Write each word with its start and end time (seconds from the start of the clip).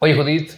Oye, 0.00 0.14
Judith, 0.14 0.52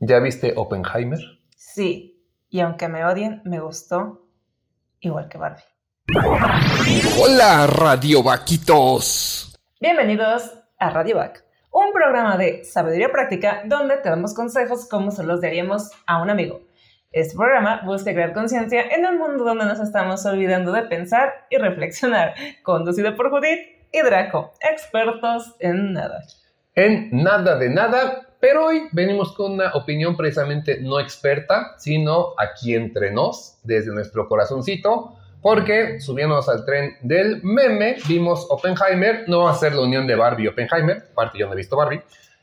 ¿ya 0.00 0.18
viste 0.18 0.54
Oppenheimer? 0.56 1.18
Sí, 1.56 2.24
y 2.48 2.60
aunque 2.60 2.88
me 2.88 3.04
odien, 3.04 3.42
me 3.44 3.60
gustó 3.60 4.26
igual 5.00 5.28
que 5.28 5.36
Barbie. 5.36 5.62
Hola, 7.20 7.66
Radio 7.66 8.22
Vaquitos. 8.22 9.58
Bienvenidos 9.80 10.52
a 10.78 10.90
Radio 10.90 11.16
Vac, 11.16 11.44
un 11.70 11.92
programa 11.92 12.38
de 12.38 12.64
sabiduría 12.64 13.10
práctica 13.10 13.62
donde 13.66 13.98
te 13.98 14.08
damos 14.08 14.32
consejos 14.32 14.88
como 14.88 15.10
se 15.10 15.24
los 15.24 15.40
daríamos 15.40 15.90
a 16.06 16.22
un 16.22 16.30
amigo. 16.30 16.62
Este 17.10 17.36
programa 17.36 17.82
busca 17.84 18.14
crear 18.14 18.32
conciencia 18.32 18.82
en 18.82 19.04
un 19.04 19.18
mundo 19.18 19.44
donde 19.44 19.66
nos 19.66 19.80
estamos 19.80 20.24
olvidando 20.24 20.72
de 20.72 20.84
pensar 20.84 21.46
y 21.50 21.58
reflexionar, 21.58 22.34
conducido 22.62 23.14
por 23.14 23.28
Judith 23.28 23.81
y 23.92 23.98
expertos 23.98 25.54
en 25.58 25.92
nada. 25.92 26.24
En 26.74 27.10
nada 27.12 27.56
de 27.56 27.68
nada, 27.68 28.28
pero 28.40 28.66
hoy 28.66 28.88
venimos 28.92 29.34
con 29.36 29.52
una 29.52 29.72
opinión 29.74 30.16
precisamente 30.16 30.80
no 30.80 30.98
experta, 30.98 31.74
sino 31.78 32.34
aquí 32.38 32.74
entre 32.74 33.12
nos, 33.12 33.58
desde 33.62 33.92
nuestro 33.92 34.26
corazoncito, 34.26 35.16
porque 35.42 36.00
subiéndonos 36.00 36.48
al 36.48 36.64
tren 36.64 36.96
del 37.02 37.42
meme, 37.42 37.96
vimos 38.08 38.46
Oppenheimer, 38.48 39.28
no 39.28 39.44
va 39.44 39.50
a 39.50 39.54
ser 39.54 39.74
la 39.74 39.82
unión 39.82 40.06
de 40.06 40.14
Barbie 40.14 40.44
y 40.44 40.48
Oppenheimer, 40.48 41.08
aparte 41.12 41.38
yo 41.38 41.46
no 41.46 41.52
he 41.52 41.56
visto 41.56 41.76
Barbie, 41.76 42.00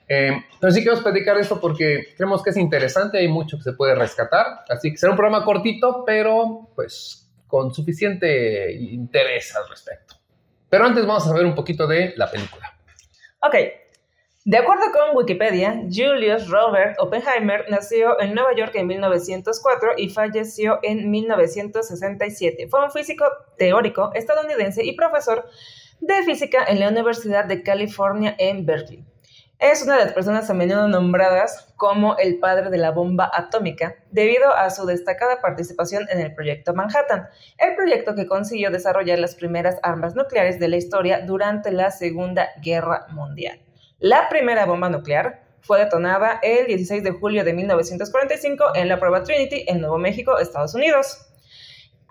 eh, 0.08 0.32
pero 0.60 0.72
sí 0.72 0.82
queremos 0.82 1.04
platicar 1.04 1.38
esto 1.38 1.60
porque 1.60 2.14
creemos 2.16 2.44
que 2.44 2.52
es 2.52 2.58
interesante, 2.58 3.18
hay 3.18 3.28
mucho 3.28 3.58
que 3.58 3.64
se 3.64 3.74
puede 3.74 3.96
rescatar, 3.96 4.66
así 4.70 4.92
que 4.92 4.98
será 4.98 5.12
un 5.12 5.18
programa 5.18 5.44
cortito, 5.44 6.04
pero 6.06 6.70
pues 6.76 7.30
con 7.48 7.74
suficiente 7.74 8.72
interés 8.74 9.56
al 9.56 9.68
respecto. 9.70 10.19
Pero 10.70 10.86
antes 10.86 11.06
vamos 11.06 11.28
a 11.28 11.34
ver 11.34 11.46
un 11.46 11.56
poquito 11.56 11.88
de 11.88 12.14
la 12.16 12.30
película. 12.30 12.74
Ok, 13.42 13.56
de 14.46 14.58
acuerdo 14.58 14.86
con 14.92 15.16
Wikipedia, 15.18 15.84
Julius 15.92 16.50
Robert 16.50 16.96
Oppenheimer 17.00 17.66
nació 17.70 18.20
en 18.22 18.34
Nueva 18.34 18.56
York 18.56 18.72
en 18.76 18.88
1904 18.88 19.92
y 19.98 20.10
falleció 20.10 20.80
en 20.82 21.12
1967. 21.12 22.68
Fue 22.70 22.84
un 22.84 22.90
físico 22.90 23.26
teórico 23.58 24.12
estadounidense 24.16 24.84
y 24.84 24.96
profesor 24.96 25.46
de 26.00 26.24
física 26.24 26.66
en 26.68 26.80
la 26.80 26.88
Universidad 26.88 27.46
de 27.46 27.62
California 27.62 28.36
en 28.40 28.66
Berkeley. 28.66 29.04
Es 29.60 29.84
una 29.84 29.98
de 29.98 30.06
las 30.06 30.14
personas 30.14 30.50
a 30.50 30.54
menudo 30.54 30.88
nombradas 30.88 31.74
como 31.76 32.18
el 32.18 32.40
padre 32.40 32.70
de 32.70 32.78
la 32.78 32.92
bomba 32.92 33.30
atómica 33.34 33.98
debido 34.10 34.56
a 34.56 34.70
su 34.70 34.86
destacada 34.86 35.42
participación 35.42 36.08
en 36.10 36.22
el 36.22 36.34
proyecto 36.34 36.74
Manhattan, 36.74 37.28
el 37.58 37.76
proyecto 37.76 38.16
que 38.16 38.26
consiguió 38.26 38.72
desarrollar 38.72 39.20
las 39.20 39.36
primeras 39.36 39.76
armas 39.84 40.16
nucleares 40.16 40.62
de 40.62 40.70
la 40.70 40.78
historia 40.78 41.26
durante 41.26 41.74
la 41.74 41.92
Segunda 41.92 42.48
Guerra 42.64 43.08
Mundial. 43.10 43.60
La 44.00 44.30
primera 44.30 44.66
bomba 44.66 44.88
nuclear 44.88 45.44
fue 45.60 45.80
detonada 45.80 46.40
el 46.42 46.68
16 46.68 47.04
de 47.04 47.12
julio 47.12 47.44
de 47.44 47.52
1945 47.52 48.76
en 48.76 48.88
la 48.88 48.98
prueba 48.98 49.24
Trinity 49.24 49.66
en 49.68 49.82
Nuevo 49.82 49.98
México, 49.98 50.40
Estados 50.40 50.74
Unidos. 50.74 51.34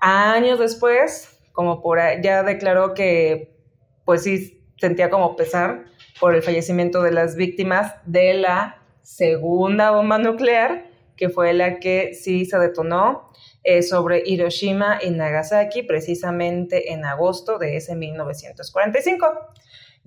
Años 0.00 0.58
después, 0.58 1.40
como 1.52 1.80
por 1.80 1.98
ya 2.20 2.42
declaró 2.42 2.92
que 2.92 3.56
pues 4.04 4.24
sí 4.24 4.62
sentía 4.76 5.08
como 5.08 5.34
pesar 5.34 5.86
por 6.20 6.34
el 6.34 6.42
fallecimiento 6.42 7.02
de 7.02 7.12
las 7.12 7.36
víctimas 7.36 7.94
de 8.06 8.34
la 8.34 8.82
segunda 9.02 9.90
bomba 9.90 10.18
nuclear, 10.18 10.86
que 11.16 11.28
fue 11.28 11.52
la 11.52 11.78
que 11.78 12.14
sí 12.14 12.44
se 12.44 12.58
detonó 12.58 13.30
eh, 13.64 13.82
sobre 13.82 14.22
Hiroshima 14.24 14.98
y 15.02 15.10
Nagasaki 15.10 15.82
precisamente 15.82 16.92
en 16.92 17.04
agosto 17.04 17.58
de 17.58 17.76
ese 17.76 17.96
1945. 17.96 19.26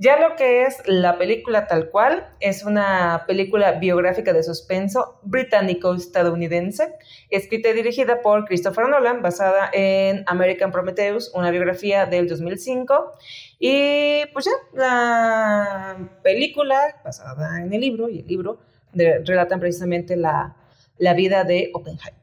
Ya 0.02 0.20
lo 0.20 0.36
que 0.36 0.64
es 0.64 0.82
la 0.88 1.20
película 1.20 1.68
tal 1.68 1.92
cual, 1.92 2.28
es 2.40 2.64
una 2.64 3.24
película 3.28 3.74
biográfica 3.74 4.34
de 4.34 4.42
suspenso 4.42 5.20
británico-estadounidense, 5.22 6.96
escrita 7.30 7.70
y 7.70 7.74
dirigida 7.74 8.24
por 8.24 8.46
Christopher 8.46 8.90
Nolan, 8.90 9.22
basada 9.22 9.70
en 9.72 10.24
American 10.26 10.72
Prometheus, 10.72 11.32
una 11.36 11.52
biografía 11.52 12.08
del 12.08 12.28
2005. 12.28 13.14
Y 13.60 14.26
pues 14.34 14.46
ya, 14.46 14.52
la 14.74 16.10
película 16.24 16.80
basada 17.06 17.62
en 17.62 17.72
el 17.72 17.82
libro, 17.82 18.10
y 18.10 18.22
el 18.22 18.26
libro 18.26 18.58
relatan 18.96 19.60
precisamente 19.60 20.18
la, 20.18 20.56
la 20.98 21.14
vida 21.14 21.44
de 21.44 21.70
Oppenheimer. 21.76 22.16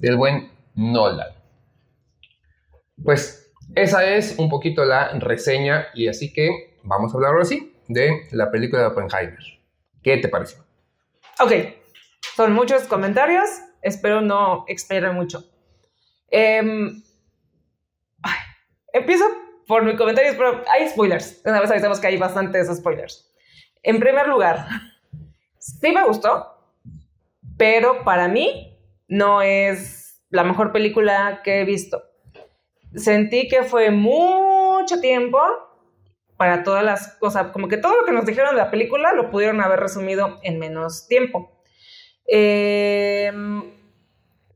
Del 0.00 0.16
buen 0.16 0.50
Nolan. 0.74 1.28
Pues 3.04 3.52
esa 3.76 4.04
es 4.04 4.36
un 4.36 4.48
poquito 4.48 4.84
la 4.84 5.10
reseña 5.20 5.86
y 5.94 6.08
así 6.08 6.32
que 6.32 6.69
vamos 6.82 7.12
a 7.12 7.16
hablar 7.16 7.32
ahora 7.32 7.44
sí 7.44 7.74
de 7.88 8.28
la 8.32 8.50
película 8.50 8.82
de 8.82 8.88
Oppenheimer. 8.88 9.42
¿Qué 10.02 10.16
te 10.16 10.28
pareció? 10.28 10.64
Ok, 11.38 11.52
son 12.36 12.52
muchos 12.52 12.84
comentarios, 12.84 13.48
espero 13.82 14.20
no 14.20 14.64
expirar 14.68 15.12
mucho. 15.12 15.44
Em, 16.30 17.02
empiezo 18.92 19.24
por 19.66 19.84
mis 19.84 19.96
comentarios, 19.96 20.34
pero 20.36 20.62
hay 20.68 20.88
spoilers. 20.88 21.40
Una 21.44 21.60
vez 21.60 21.70
avisamos 21.70 22.00
que 22.00 22.06
hay 22.06 22.16
bastantes 22.16 22.74
spoilers. 22.74 23.30
En 23.82 23.98
primer 23.98 24.28
lugar, 24.28 24.66
sí 25.58 25.92
me 25.92 26.04
gustó, 26.04 26.56
pero 27.56 28.04
para 28.04 28.28
mí 28.28 28.78
no 29.08 29.42
es 29.42 30.22
la 30.30 30.44
mejor 30.44 30.72
película 30.72 31.40
que 31.42 31.60
he 31.60 31.64
visto. 31.64 32.02
Sentí 32.94 33.48
que 33.48 33.62
fue 33.62 33.90
mucho 33.90 35.00
tiempo 35.00 35.38
para 36.40 36.62
todas 36.62 36.82
las 36.82 37.18
cosas, 37.18 37.48
como 37.48 37.68
que 37.68 37.76
todo 37.76 38.00
lo 38.00 38.06
que 38.06 38.12
nos 38.12 38.24
dijeron 38.24 38.54
de 38.54 38.62
la 38.62 38.70
película 38.70 39.12
lo 39.12 39.30
pudieron 39.30 39.60
haber 39.60 39.78
resumido 39.78 40.38
en 40.42 40.58
menos 40.58 41.06
tiempo. 41.06 41.52
Em, 42.26 43.62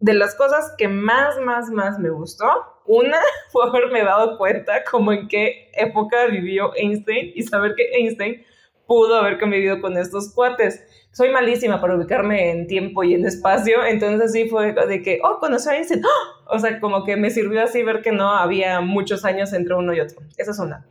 de 0.00 0.14
las 0.14 0.34
cosas 0.34 0.72
que 0.78 0.88
más, 0.88 1.38
más, 1.40 1.68
más 1.68 1.98
me 1.98 2.08
gustó, 2.08 2.46
una 2.86 3.18
fue 3.52 3.68
haberme 3.68 4.02
dado 4.02 4.38
cuenta 4.38 4.82
como 4.90 5.12
en 5.12 5.28
qué 5.28 5.70
época 5.74 6.24
vivió 6.24 6.74
Einstein 6.74 7.32
y 7.34 7.42
saber 7.42 7.74
que 7.74 7.84
Einstein 7.92 8.46
pudo 8.86 9.16
haber 9.16 9.38
convivido 9.38 9.82
con 9.82 9.98
estos 9.98 10.32
cuates. 10.32 10.82
Soy 11.12 11.32
malísima 11.32 11.82
para 11.82 11.96
ubicarme 11.96 12.50
en 12.50 12.66
tiempo 12.66 13.04
y 13.04 13.12
en 13.12 13.26
espacio, 13.26 13.84
entonces 13.84 14.32
sí 14.32 14.48
fue 14.48 14.72
de 14.72 15.02
que, 15.02 15.20
oh, 15.22 15.38
conocí 15.38 15.68
a 15.68 15.76
Einstein. 15.76 16.00
¡Ah! 16.02 16.44
O 16.46 16.58
sea, 16.58 16.80
como 16.80 17.04
que 17.04 17.18
me 17.18 17.28
sirvió 17.28 17.62
así 17.62 17.82
ver 17.82 18.00
que 18.00 18.10
no 18.10 18.30
había 18.30 18.80
muchos 18.80 19.26
años 19.26 19.52
entre 19.52 19.74
uno 19.74 19.92
y 19.92 20.00
otro. 20.00 20.22
Esa 20.38 20.52
es 20.52 20.58
una. 20.58 20.86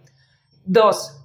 Dos, 0.65 1.21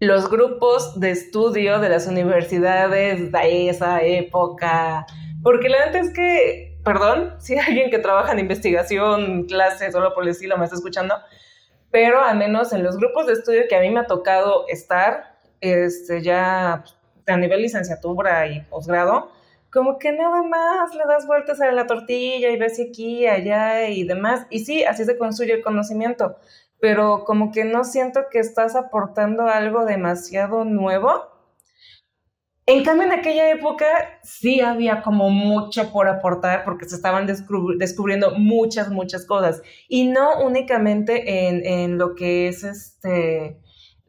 los 0.00 0.28
grupos 0.28 1.00
de 1.00 1.12
estudio 1.12 1.78
de 1.80 1.88
las 1.88 2.06
universidades 2.06 3.32
de 3.32 3.68
esa 3.70 4.02
época. 4.02 5.06
Porque 5.42 5.70
la 5.70 5.78
verdad 5.78 5.96
es 5.96 6.12
que, 6.12 6.78
perdón, 6.84 7.36
si 7.40 7.58
alguien 7.58 7.90
que 7.90 7.98
trabaja 7.98 8.32
en 8.32 8.40
investigación, 8.40 9.44
clase, 9.44 9.90
solo 9.90 10.12
por 10.12 10.24
el 10.24 10.30
estilo 10.30 10.58
me 10.58 10.64
está 10.64 10.76
escuchando, 10.76 11.14
pero 11.90 12.22
al 12.22 12.36
menos 12.36 12.70
en 12.74 12.82
los 12.82 12.98
grupos 12.98 13.26
de 13.28 13.32
estudio 13.32 13.62
que 13.66 13.76
a 13.76 13.80
mí 13.80 13.88
me 13.88 14.00
ha 14.00 14.06
tocado 14.06 14.66
estar, 14.68 15.38
este, 15.62 16.20
ya 16.20 16.84
a 17.26 17.36
nivel 17.38 17.62
licenciatura 17.62 18.46
y 18.46 18.60
posgrado, 18.60 19.32
como 19.72 19.98
que 19.98 20.12
nada 20.12 20.42
más 20.42 20.94
le 20.94 21.04
das 21.06 21.26
vueltas 21.26 21.62
a 21.62 21.72
la 21.72 21.86
tortilla 21.86 22.50
y 22.50 22.58
ves 22.58 22.78
aquí, 22.78 23.26
allá 23.26 23.88
y 23.88 24.04
demás. 24.04 24.46
Y 24.50 24.66
sí, 24.66 24.84
así 24.84 25.06
se 25.06 25.16
construye 25.16 25.54
el 25.54 25.62
conocimiento 25.62 26.36
pero 26.80 27.24
como 27.24 27.50
que 27.50 27.64
no 27.64 27.84
siento 27.84 28.26
que 28.30 28.38
estás 28.38 28.76
aportando 28.76 29.46
algo 29.46 29.84
demasiado 29.84 30.64
nuevo. 30.64 31.10
En 32.66 32.84
cambio, 32.84 33.06
en 33.06 33.12
aquella 33.12 33.50
época 33.50 33.86
sí 34.22 34.60
había 34.60 35.02
como 35.02 35.30
mucho 35.30 35.90
por 35.90 36.06
aportar 36.06 36.64
porque 36.64 36.86
se 36.86 36.96
estaban 36.96 37.26
descubriendo 37.26 38.32
muchas, 38.38 38.90
muchas 38.90 39.24
cosas. 39.24 39.62
Y 39.88 40.08
no 40.08 40.44
únicamente 40.44 41.48
en, 41.48 41.64
en, 41.64 41.96
lo 41.96 42.14
que 42.14 42.48
es 42.48 42.64
este, 42.64 43.58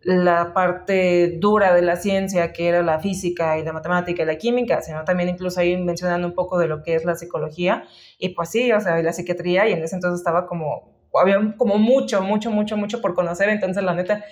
la 0.04 0.54
parte 0.54 1.38
dura 1.40 1.74
de 1.74 1.82
la 1.82 1.96
ciencia, 1.96 2.52
que 2.52 2.68
era 2.68 2.84
la 2.84 3.00
física 3.00 3.58
y 3.58 3.64
la 3.64 3.72
matemática 3.72 4.24
y 4.24 4.26
la 4.26 4.38
química, 4.38 4.82
sino 4.82 5.06
también 5.06 5.30
incluso 5.30 5.62
ahí 5.62 5.78
mencionando 5.78 6.28
un 6.28 6.34
poco 6.34 6.60
de 6.60 6.68
lo 6.68 6.84
que 6.84 6.96
es 6.96 7.06
la 7.06 7.16
psicología. 7.16 7.86
Y 8.18 8.30
pues 8.30 8.50
sí, 8.50 8.74
o 8.74 8.82
sea, 8.82 9.02
la 9.02 9.14
psiquiatría, 9.14 9.70
y 9.70 9.74
en 9.74 9.84
ese 9.84 9.96
entonces 9.96 10.20
estaba 10.20 10.48
como 10.48 10.99
había 11.14 11.56
como 11.58 11.78
mucho, 11.78 12.22
mucho, 12.22 12.52
mucho, 12.52 12.78
mucho 12.78 13.02
por 13.02 13.16
conocer, 13.16 13.50
entonces 13.50 13.84
la 13.84 13.94
neta, 13.94 14.24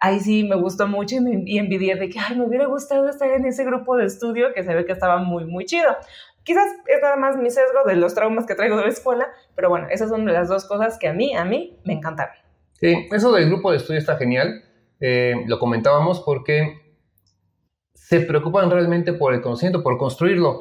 ahí 0.00 0.20
sí 0.20 0.44
me 0.44 0.56
gustó 0.56 0.86
mucho 0.88 1.16
y, 1.16 1.20
me, 1.20 1.42
y 1.44 1.58
envidié 1.58 1.96
de 1.96 2.08
que, 2.08 2.18
ay, 2.18 2.36
me 2.36 2.46
hubiera 2.46 2.66
gustado 2.66 3.08
estar 3.08 3.30
en 3.30 3.46
ese 3.46 3.64
grupo 3.64 3.96
de 3.96 4.06
estudio 4.06 4.52
que 4.54 4.64
se 4.64 4.74
ve 4.74 4.84
que 4.84 4.92
estaba 4.92 5.18
muy, 5.18 5.44
muy 5.44 5.64
chido. 5.64 5.96
Quizás 6.42 6.66
es 6.86 7.00
nada 7.00 7.16
más 7.16 7.36
mi 7.36 7.50
sesgo 7.50 7.84
de 7.86 7.96
los 7.96 8.14
traumas 8.14 8.46
que 8.46 8.54
traigo 8.54 8.76
de 8.76 8.82
la 8.82 8.90
escuela, 8.90 9.28
pero 9.54 9.70
bueno, 9.70 9.86
esas 9.90 10.10
son 10.10 10.26
las 10.26 10.48
dos 10.48 10.66
cosas 10.66 10.98
que 10.98 11.08
a 11.08 11.14
mí, 11.14 11.34
a 11.34 11.44
mí 11.44 11.78
me 11.84 11.94
encantaron. 11.94 12.34
Sí, 12.72 13.08
eso 13.10 13.32
del 13.32 13.46
grupo 13.46 13.70
de 13.70 13.78
estudio 13.78 13.98
está 13.98 14.16
genial. 14.16 14.62
Eh, 15.00 15.34
lo 15.46 15.58
comentábamos 15.58 16.20
porque 16.20 16.80
se 17.94 18.20
preocupan 18.20 18.70
realmente 18.70 19.14
por 19.14 19.32
el 19.32 19.40
conocimiento, 19.40 19.82
por 19.82 19.96
construirlo. 19.96 20.60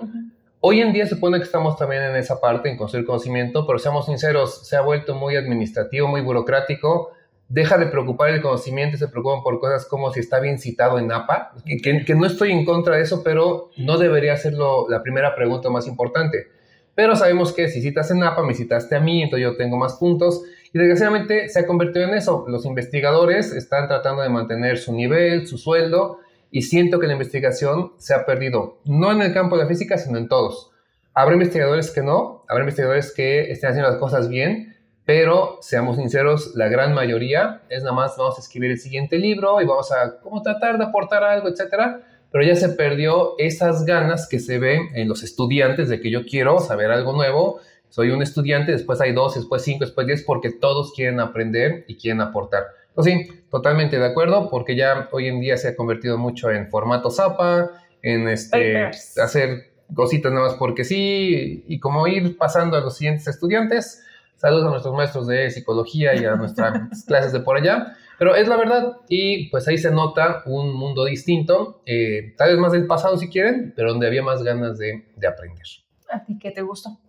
Hoy 0.66 0.80
en 0.80 0.94
día 0.94 1.06
se 1.06 1.16
supone 1.16 1.40
que 1.40 1.44
estamos 1.44 1.76
también 1.76 2.04
en 2.04 2.16
esa 2.16 2.40
parte, 2.40 2.70
en 2.70 2.78
construir 2.78 3.06
conocimiento, 3.06 3.68
pero 3.68 3.80
seamos 3.80 4.06
sinceros, 4.06 4.66
se 4.66 4.78
ha 4.78 4.82
vuelto 4.82 5.14
muy 5.14 5.36
administrativo, 5.36 6.08
muy 6.08 6.22
burocrático 6.22 7.12
deja 7.50 7.78
de 7.78 7.88
preocupar 7.88 8.30
el 8.30 8.42
conocimiento 8.42 8.96
y 8.96 9.00
se 9.00 9.10
preocupan 9.10 9.44
por 9.44 9.60
cosas 9.60 9.86
como 9.86 10.12
si 10.14 10.22
está 10.22 10.40
bien 10.40 10.60
citado 10.60 10.98
en 11.00 11.12
APA, 11.12 11.52
que, 11.66 12.16
no 12.16 12.26
estoy 12.26 12.54
en 12.54 12.64
contra 12.64 12.96
de 12.96 13.02
eso, 13.02 13.22
pero 13.26 13.72
no 13.76 13.98
debería 13.98 14.38
ser 14.38 14.54
lo- 14.54 14.90
la 14.90 15.04
primera 15.04 15.36
pregunta 15.36 15.70
más 15.70 15.86
importante. 15.86 16.48
Pero 16.96 17.18
sabemos 17.18 17.52
que 17.52 17.68
si 17.68 17.82
citas 17.82 18.10
en 18.12 18.24
APA, 18.24 18.42
me 18.44 18.54
citaste 18.54 18.96
a 18.96 19.02
mí, 19.02 19.22
entonces 19.22 19.44
yo 19.44 19.58
tengo 19.58 19.76
más 19.78 19.96
puntos. 19.96 20.44
Y 20.74 20.80
desgraciadamente 20.80 21.50
se 21.50 21.60
ha 21.60 21.68
convertido 21.68 22.08
en 22.08 22.14
eso. 22.14 22.46
Los 22.48 22.66
investigadores 22.66 23.52
están 23.52 23.90
tratando 23.90 24.22
de 24.22 24.30
mantener 24.30 24.78
su 24.78 24.94
nivel, 24.94 25.46
su 25.46 25.58
sueldo, 25.58 26.20
y 26.54 26.62
siento 26.62 27.00
que 27.00 27.08
la 27.08 27.14
investigación 27.14 27.94
se 27.98 28.14
ha 28.14 28.28
perdido, 28.28 28.78
no 28.86 29.12
en 29.12 29.24
el 29.24 29.34
campo 29.34 29.58
de 29.58 29.64
la 29.64 29.68
física, 29.68 29.98
sino 29.98 30.20
en 30.20 30.28
todos. 30.28 30.70
Habrá 31.16 31.34
investigadores 31.34 31.90
que 31.90 32.04
no, 32.04 32.46
habrá 32.48 32.64
investigadores 32.64 33.12
que 33.12 33.52
estén 33.52 33.72
haciendo 33.72 33.90
las 33.90 34.00
cosas 34.00 34.30
bien, 34.30 34.78
pero 35.04 35.58
seamos 35.62 35.98
sinceros, 35.98 36.54
la 36.54 36.68
gran 36.70 36.94
mayoría 36.94 37.64
es 37.70 37.82
nada 37.82 37.96
más 37.96 38.16
vamos 38.18 38.38
a 38.38 38.42
escribir 38.42 38.70
el 38.70 38.80
siguiente 38.80 39.18
libro 39.18 39.62
y 39.62 39.66
vamos 39.66 39.92
a 39.92 40.20
como 40.20 40.44
tratar 40.44 40.78
de 40.78 40.86
aportar 40.86 41.24
algo, 41.24 41.50
etcétera. 41.50 42.02
Pero 42.32 42.46
ya 42.46 42.56
se 42.56 42.70
perdió 42.70 43.34
esas 43.40 43.84
ganas 43.84 44.28
que 44.30 44.40
se 44.40 44.60
ven 44.60 44.90
en 44.94 45.10
los 45.10 45.24
estudiantes 45.24 45.90
de 45.90 46.02
que 46.02 46.12
yo 46.12 46.24
quiero 46.24 46.60
saber 46.60 46.92
algo 46.92 47.14
nuevo. 47.14 47.62
Soy 47.90 48.12
un 48.12 48.22
estudiante, 48.22 48.72
después 48.72 49.02
hay 49.02 49.14
dos, 49.14 49.36
después 49.36 49.64
cinco, 49.64 49.86
después 49.86 50.06
diez, 50.06 50.24
porque 50.24 50.52
todos 50.52 50.94
quieren 50.94 51.20
aprender 51.20 51.86
y 51.88 51.96
quieren 51.98 52.22
aportar. 52.22 52.64
Pues 52.96 53.06
sí, 53.06 53.28
totalmente 53.50 53.98
de 53.98 54.06
acuerdo, 54.06 54.50
porque 54.50 54.76
ya 54.76 55.10
hoy 55.12 55.28
en 55.28 55.40
día 55.40 55.58
se 55.58 55.70
ha 55.70 55.76
convertido 55.76 56.18
mucho 56.18 56.52
en 56.52 56.70
formato 56.70 57.10
Zapa, 57.10 57.72
en 58.02 58.28
este, 58.28 58.92
hacer 59.22 59.74
cositas 59.94 60.32
nada 60.32 60.48
más 60.48 60.56
porque 60.56 60.84
sí, 60.84 61.64
y 61.68 61.80
como 61.80 62.08
ir 62.08 62.38
pasando 62.38 62.78
a 62.78 62.82
los 62.82 62.98
siguientes 62.98 63.28
estudiantes. 63.28 64.04
Saludos 64.36 64.68
a 64.68 64.70
nuestros 64.72 64.94
maestros 64.96 65.28
de 65.28 65.50
psicología 65.52 66.16
y 66.16 66.26
a 66.26 66.36
nuestras 66.36 67.04
clases 67.06 67.32
de 67.32 67.40
por 67.40 67.58
allá. 67.58 67.96
Pero 68.20 68.36
es 68.36 68.48
la 68.48 68.58
verdad 68.58 68.98
y 69.10 69.50
pues 69.50 69.68
ahí 69.68 69.78
se 69.78 69.92
nota 69.92 70.44
un 70.46 70.74
mundo 70.74 71.06
distinto, 71.06 71.82
eh, 71.86 72.34
tal 72.38 72.52
vez 72.52 72.60
más 72.60 72.72
del 72.72 72.86
pasado 72.86 73.18
si 73.18 73.28
quieren, 73.28 73.74
pero 73.76 73.92
donde 73.92 74.08
había 74.08 74.22
más 74.22 74.44
ganas 74.44 74.78
de, 74.78 75.06
de 75.16 75.28
aprender. 75.28 75.66
¿A 76.10 76.24
ti 76.24 76.38
qué 76.38 76.52
te 76.52 76.62
gustó? 76.62 77.00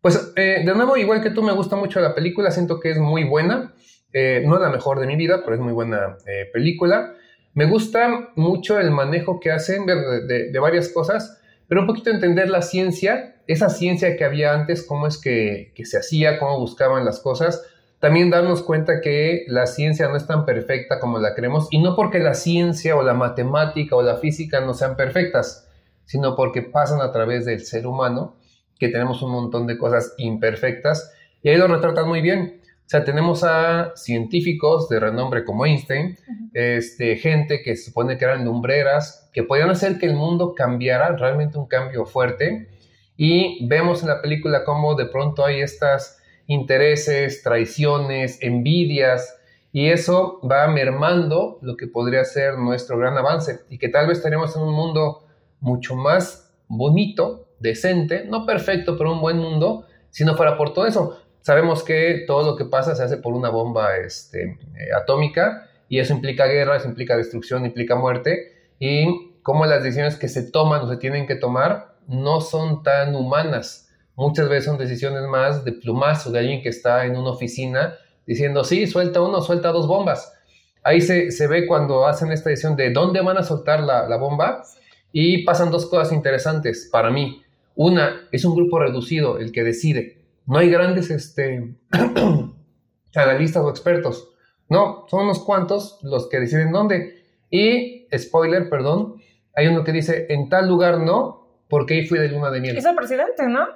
Pues 0.00 0.32
eh, 0.36 0.62
de 0.64 0.74
nuevo, 0.74 0.96
igual 0.96 1.22
que 1.22 1.30
tú, 1.30 1.42
me 1.42 1.52
gusta 1.52 1.76
mucho 1.76 2.00
la 2.00 2.14
película, 2.14 2.50
siento 2.50 2.78
que 2.80 2.90
es 2.90 2.98
muy 2.98 3.24
buena. 3.24 3.74
Eh, 4.12 4.42
no 4.46 4.56
es 4.56 4.60
la 4.60 4.70
mejor 4.70 5.00
de 5.00 5.06
mi 5.06 5.16
vida, 5.16 5.42
pero 5.44 5.56
es 5.56 5.60
muy 5.60 5.72
buena 5.72 6.16
eh, 6.26 6.48
película. 6.52 7.14
Me 7.54 7.66
gusta 7.66 8.30
mucho 8.36 8.78
el 8.78 8.90
manejo 8.90 9.40
que 9.40 9.50
hacen 9.50 9.86
de, 9.86 10.58
varias 10.60 10.88
cosas, 10.88 11.40
pero 11.66 11.82
un 11.82 11.86
poquito 11.86 12.10
entender 12.10 12.48
la 12.48 12.62
ciencia, 12.62 13.36
esa 13.46 13.68
ciencia 13.68 14.16
que 14.16 14.24
había 14.24 14.54
antes, 14.54 14.86
cómo 14.86 15.06
es 15.06 15.18
que, 15.18 15.72
que 15.74 15.84
se 15.84 15.98
hacía, 15.98 16.38
cómo 16.38 16.58
buscaban 16.58 17.04
las 17.04 17.20
cosas. 17.20 17.62
También 17.98 18.30
darnos 18.30 18.62
cuenta 18.62 19.00
que 19.00 19.44
la 19.48 19.66
ciencia 19.66 20.08
no 20.08 20.16
es 20.16 20.26
tan 20.26 20.46
perfecta 20.46 21.00
como 21.00 21.18
la 21.18 21.34
creemos, 21.34 21.66
y 21.70 21.82
no 21.82 21.96
porque 21.96 22.20
la 22.20 22.34
ciencia 22.34 22.96
o 22.96 23.02
la 23.02 23.14
matemática 23.14 23.96
o 23.96 24.02
la 24.02 24.18
física 24.18 24.60
no 24.60 24.72
sean 24.72 24.96
perfectas, 24.96 25.68
sino 26.04 26.36
porque 26.36 26.62
pasan 26.62 27.00
a 27.00 27.10
través 27.10 27.44
del 27.44 27.60
ser 27.60 27.86
humano 27.86 28.36
que 28.78 28.88
tenemos 28.88 29.20
un 29.22 29.32
montón 29.32 29.66
de 29.66 29.76
cosas 29.76 30.14
imperfectas 30.16 31.12
y 31.42 31.50
ahí 31.50 31.56
lo 31.56 31.68
retratan 31.68 32.08
muy 32.08 32.20
bien. 32.20 32.57
O 32.88 32.90
sea, 32.90 33.04
tenemos 33.04 33.44
a 33.44 33.92
científicos 33.96 34.88
de 34.88 34.98
renombre 34.98 35.44
como 35.44 35.66
Einstein, 35.66 36.16
este, 36.54 37.16
gente 37.16 37.60
que 37.60 37.76
se 37.76 37.90
supone 37.90 38.16
que 38.16 38.24
eran 38.24 38.46
lumbreras, 38.46 39.28
que 39.34 39.42
podían 39.42 39.68
hacer 39.68 39.98
que 39.98 40.06
el 40.06 40.14
mundo 40.14 40.54
cambiara, 40.54 41.14
realmente 41.14 41.58
un 41.58 41.66
cambio 41.66 42.06
fuerte. 42.06 42.70
Y 43.14 43.68
vemos 43.68 44.00
en 44.00 44.08
la 44.08 44.22
película 44.22 44.64
cómo 44.64 44.94
de 44.94 45.04
pronto 45.04 45.44
hay 45.44 45.60
estas 45.60 46.18
intereses, 46.46 47.42
traiciones, 47.42 48.38
envidias, 48.40 49.36
y 49.70 49.90
eso 49.90 50.40
va 50.40 50.66
mermando 50.68 51.58
lo 51.60 51.76
que 51.76 51.88
podría 51.88 52.24
ser 52.24 52.56
nuestro 52.56 52.96
gran 52.96 53.18
avance, 53.18 53.60
y 53.68 53.76
que 53.76 53.90
tal 53.90 54.06
vez 54.06 54.16
estaríamos 54.16 54.56
en 54.56 54.62
un 54.62 54.72
mundo 54.72 55.26
mucho 55.60 55.94
más 55.94 56.54
bonito, 56.68 57.50
decente, 57.58 58.24
no 58.24 58.46
perfecto, 58.46 58.96
pero 58.96 59.12
un 59.12 59.20
buen 59.20 59.36
mundo, 59.36 59.84
si 60.08 60.24
no 60.24 60.38
fuera 60.38 60.56
por 60.56 60.72
todo 60.72 60.86
eso. 60.86 61.18
Sabemos 61.42 61.82
que 61.82 62.24
todo 62.26 62.44
lo 62.44 62.56
que 62.56 62.64
pasa 62.64 62.94
se 62.94 63.02
hace 63.02 63.16
por 63.16 63.32
una 63.32 63.48
bomba 63.48 63.96
este, 63.96 64.42
eh, 64.42 64.58
atómica 64.96 65.68
y 65.88 65.98
eso 65.98 66.12
implica 66.12 66.46
guerra, 66.46 66.76
eso 66.76 66.88
implica 66.88 67.16
destrucción, 67.16 67.64
implica 67.64 67.96
muerte 67.96 68.72
y 68.78 69.32
cómo 69.42 69.64
las 69.66 69.82
decisiones 69.82 70.16
que 70.16 70.28
se 70.28 70.50
toman 70.50 70.82
o 70.82 70.88
se 70.88 70.98
tienen 70.98 71.26
que 71.26 71.36
tomar 71.36 71.96
no 72.06 72.40
son 72.40 72.82
tan 72.82 73.14
humanas. 73.14 73.88
Muchas 74.14 74.48
veces 74.48 74.64
son 74.64 74.78
decisiones 74.78 75.22
más 75.22 75.64
de 75.64 75.72
plumazo 75.72 76.30
de 76.30 76.40
alguien 76.40 76.62
que 76.62 76.68
está 76.68 77.06
en 77.06 77.16
una 77.16 77.30
oficina 77.30 77.94
diciendo, 78.26 78.64
sí, 78.64 78.86
suelta 78.86 79.22
uno, 79.22 79.40
suelta 79.40 79.72
dos 79.72 79.86
bombas. 79.86 80.34
Ahí 80.82 81.00
se, 81.00 81.30
se 81.30 81.46
ve 81.46 81.66
cuando 81.66 82.06
hacen 82.06 82.30
esta 82.30 82.50
decisión 82.50 82.76
de 82.76 82.90
dónde 82.90 83.20
van 83.20 83.38
a 83.38 83.42
soltar 83.42 83.80
la, 83.80 84.08
la 84.08 84.16
bomba 84.16 84.64
y 85.12 85.44
pasan 85.44 85.70
dos 85.70 85.86
cosas 85.86 86.12
interesantes 86.12 86.88
para 86.92 87.10
mí. 87.10 87.42
Una, 87.74 88.28
es 88.32 88.44
un 88.44 88.54
grupo 88.54 88.80
reducido 88.80 89.38
el 89.38 89.52
que 89.52 89.64
decide. 89.64 90.17
No 90.48 90.58
hay 90.58 90.70
grandes 90.70 91.10
este, 91.10 91.76
analistas 93.14 93.62
o 93.62 93.70
expertos. 93.70 94.30
No, 94.68 95.04
son 95.08 95.24
unos 95.24 95.44
cuantos 95.44 95.98
los 96.02 96.28
que 96.28 96.40
deciden 96.40 96.72
dónde. 96.72 97.22
Y, 97.50 98.06
spoiler, 98.16 98.68
perdón, 98.68 99.16
hay 99.54 99.66
uno 99.68 99.84
que 99.84 99.92
dice, 99.92 100.26
en 100.30 100.48
tal 100.48 100.68
lugar 100.68 100.98
no, 100.98 101.62
porque 101.68 101.94
ahí 101.94 102.06
fui 102.06 102.18
de 102.18 102.28
luna 102.28 102.50
de 102.50 102.60
miel. 102.60 102.76
Es 102.76 102.84
el 102.84 102.96
presidente, 102.96 103.46
¿no? 103.46 103.66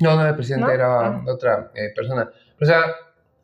No, 0.00 0.16
no, 0.16 0.26
el 0.26 0.34
presidente 0.34 0.66
¿No? 0.66 0.72
era 0.72 1.06
Ah. 1.06 1.24
otra 1.26 1.72
eh, 1.74 1.92
persona. 1.94 2.30
O 2.60 2.64
sea, 2.64 2.82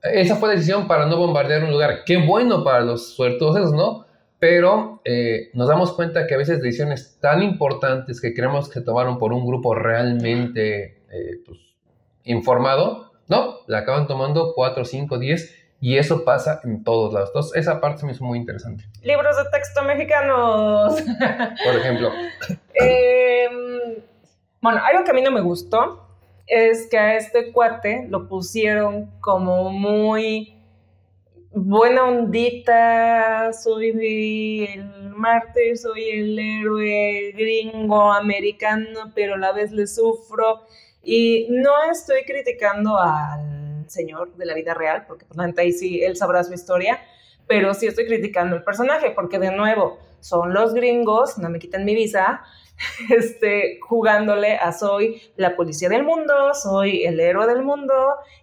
esa 0.03 0.37
fue 0.37 0.49
la 0.51 0.55
decisión 0.55 0.87
para 0.87 1.07
no 1.07 1.17
bombardear 1.17 1.65
un 1.65 1.71
lugar. 1.71 2.01
Qué 2.05 2.19
bueno 2.19 2.63
para 2.65 2.81
los 2.81 3.15
suertuosos, 3.15 3.73
¿no? 3.73 4.05
Pero 4.39 5.01
eh, 5.05 5.51
nos 5.55 5.69
damos 5.69 5.93
cuenta 5.93 6.27
que 6.27 6.35
a 6.35 6.39
veces 6.39 6.61
decisiones 6.61 7.19
tan 7.21 7.43
importantes 7.43 8.21
que 8.21 8.35
creemos 8.35 8.69
que 8.69 8.81
tomaron 8.81 9.19
por 9.19 9.33
un 9.33 9.47
grupo 9.47 9.75
realmente 9.75 11.05
eh, 11.11 11.43
pues, 11.47 11.59
informado, 12.25 13.13
no, 13.29 13.59
la 13.67 13.79
acaban 13.79 14.07
tomando 14.07 14.53
4, 14.55 14.85
5, 14.85 15.19
10 15.19 15.59
y 15.81 15.99
eso 15.99 16.25
pasa 16.25 16.61
en 16.65 16.85
todos 16.85 17.13
lados. 17.13 17.31
Entonces, 17.31 17.57
esa 17.57 17.81
parte 17.81 18.01
se 18.01 18.07
me 18.07 18.13
hizo 18.13 18.25
muy 18.25 18.39
interesante. 18.39 18.85
Libros 19.03 19.37
de 19.37 19.45
texto 19.51 19.83
mexicanos. 19.83 20.95
Por 21.65 21.75
ejemplo, 21.75 22.11
Em, 22.75 24.03
bueno, 24.61 24.81
algo 24.85 25.05
que 25.05 25.11
a 25.11 25.15
mí 25.15 25.23
no 25.23 25.31
me 25.31 25.41
gustó 25.41 26.09
es 26.47 26.89
que 26.91 26.99
a 26.99 27.17
este 27.17 27.53
cuate 27.53 28.07
lo 28.09 28.29
pusieron 28.29 29.11
como 29.21 29.71
muy 29.71 30.55
buena 31.51 32.05
ondita, 32.05 33.53
soy 33.53 33.91
el 34.75 35.11
mártir, 35.15 35.77
soy 35.77 36.09
el 36.11 36.39
héroe 36.39 37.33
gringo 37.37 38.13
americano, 38.13 39.13
pero 39.15 39.35
a 39.35 39.39
la 39.39 39.53
vez 39.53 39.71
le 39.73 39.87
sufro. 39.87 40.63
Y 41.03 41.49
no 41.51 41.73
estoy 41.91 42.23
criticando 42.25 42.99
al 42.99 43.89
señor 43.89 44.35
de 44.37 44.47
la 44.47 44.55
vida 44.55 44.75
real, 44.75 45.05
porque 45.07 45.25
por 45.25 45.37
la 45.37 45.47
neta 45.47 45.63
ahí 45.63 45.73
sí 45.73 46.03
él 46.03 46.17
sabrá 46.17 46.45
su 46.45 46.55
historia, 46.55 47.01
pero 47.47 47.75
sí 47.75 47.87
estoy 47.87 48.07
criticando 48.07 48.57
el 48.57 48.63
personaje, 48.63 49.11
porque 49.11 49.39
de 49.39 49.51
nuevo, 49.51 49.99
son 50.21 50.55
los 50.55 50.73
gringos, 50.73 51.39
no 51.39 51.51
me 51.51 51.59
quiten 51.59 51.85
mi 51.85 51.95
visa, 51.95 52.43
este, 53.11 53.79
jugándole 53.81 54.57
a 54.57 54.73
soy 54.73 55.21
la 55.37 55.57
policía 55.57 55.89
del 55.89 56.05
mundo, 56.05 56.55
soy 56.55 57.05
el 57.05 57.21
héroe 57.21 57.47
del 57.47 57.63
mundo 57.63 57.95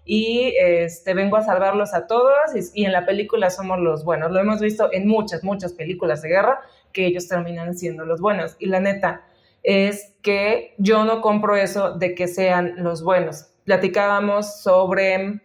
y 0.06 0.54
este, 0.60 1.14
vengo 1.14 1.38
a 1.38 1.44
salvarlos 1.44 1.94
a 1.94 2.08
todos 2.08 2.36
y, 2.54 2.82
y 2.82 2.86
en 2.86 2.92
la 2.92 3.06
película 3.06 3.50
somos 3.50 3.80
los 3.80 4.04
buenos. 4.04 4.32
Lo 4.32 4.40
hemos 4.40 4.60
visto 4.60 4.90
en 4.92 5.08
muchas, 5.08 5.44
muchas 5.44 5.74
películas 5.74 6.22
de 6.22 6.30
guerra 6.30 6.62
que 6.92 7.06
ellos 7.06 7.28
terminan 7.28 7.76
siendo 7.78 8.06
los 8.06 8.20
buenos. 8.22 8.56
Y 8.60 8.68
la 8.68 8.80
neta 8.80 9.24
es 9.64 10.16
que 10.22 10.76
yo 10.78 11.06
no 11.06 11.22
compro 11.22 11.56
eso 11.56 11.94
de 11.98 12.16
que 12.16 12.28
sean 12.28 12.76
los 12.78 13.04
buenos. 13.04 13.52
Platicábamos 13.66 14.62
sobre 14.62 15.42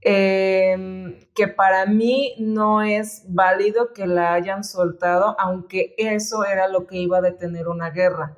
eh, 0.00 1.28
que 1.34 1.48
para 1.48 1.86
mí 1.86 2.34
no 2.38 2.82
es 2.82 3.24
válido 3.28 3.92
que 3.92 4.06
la 4.06 4.34
hayan 4.34 4.64
soltado, 4.64 5.36
aunque 5.38 5.94
eso 5.98 6.44
era 6.44 6.68
lo 6.68 6.86
que 6.86 6.96
iba 6.96 7.18
a 7.18 7.22
detener 7.22 7.68
una 7.68 7.90
guerra. 7.90 8.36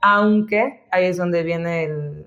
Aunque 0.00 0.86
ahí 0.90 1.06
es 1.06 1.16
donde 1.16 1.42
viene 1.42 1.84
el 1.84 2.26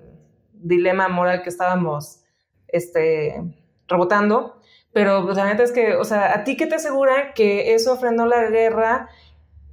dilema 0.53 1.07
moral 1.07 1.43
que 1.43 1.49
estábamos 1.49 2.23
este, 2.67 3.41
rebotando. 3.87 4.61
Pero 4.93 5.25
pues, 5.25 5.37
la 5.37 5.45
neta 5.45 5.63
es 5.63 5.71
que, 5.71 5.95
o 5.95 6.03
sea, 6.03 6.33
¿a 6.35 6.43
ti 6.43 6.55
qué 6.55 6.67
te 6.67 6.75
asegura 6.75 7.33
que 7.33 7.73
eso 7.73 7.97
frenó 7.97 8.25
la 8.25 8.49
guerra? 8.49 9.09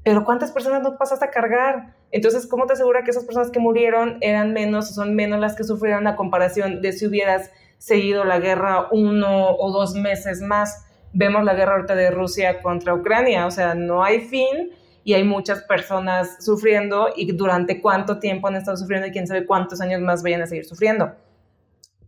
Pero 0.02 0.24
¿cuántas 0.24 0.50
personas 0.50 0.82
no 0.82 0.96
pasaste 0.96 1.26
a 1.26 1.30
cargar? 1.30 1.94
Entonces, 2.12 2.46
¿cómo 2.46 2.66
te 2.66 2.72
asegura 2.72 3.04
que 3.04 3.10
esas 3.10 3.24
personas 3.24 3.50
que 3.50 3.60
murieron 3.60 4.18
eran 4.20 4.52
menos 4.52 4.90
o 4.90 4.94
son 4.94 5.14
menos 5.14 5.40
las 5.40 5.54
que 5.54 5.64
sufrieron 5.64 6.06
a 6.06 6.16
comparación 6.16 6.82
de 6.82 6.92
si 6.92 7.06
hubieras 7.06 7.50
seguido 7.78 8.24
la 8.24 8.38
guerra 8.38 8.88
uno 8.90 9.50
o 9.56 9.72
dos 9.72 9.94
meses 9.94 10.40
más. 10.42 10.86
Vemos 11.12 11.44
la 11.44 11.54
guerra 11.54 11.72
ahorita 11.72 11.94
de 11.94 12.10
Rusia 12.10 12.60
contra 12.62 12.94
Ucrania, 12.94 13.46
o 13.46 13.50
sea, 13.50 13.74
no 13.74 14.04
hay 14.04 14.20
fin 14.20 14.70
y 15.02 15.14
hay 15.14 15.24
muchas 15.24 15.62
personas 15.62 16.44
sufriendo 16.44 17.08
y 17.16 17.32
durante 17.32 17.80
cuánto 17.80 18.18
tiempo 18.18 18.48
han 18.48 18.56
estado 18.56 18.76
sufriendo 18.76 19.08
y 19.08 19.12
quién 19.12 19.26
sabe 19.26 19.46
cuántos 19.46 19.80
años 19.80 20.00
más 20.02 20.22
vayan 20.22 20.42
a 20.42 20.46
seguir 20.46 20.66
sufriendo. 20.66 21.12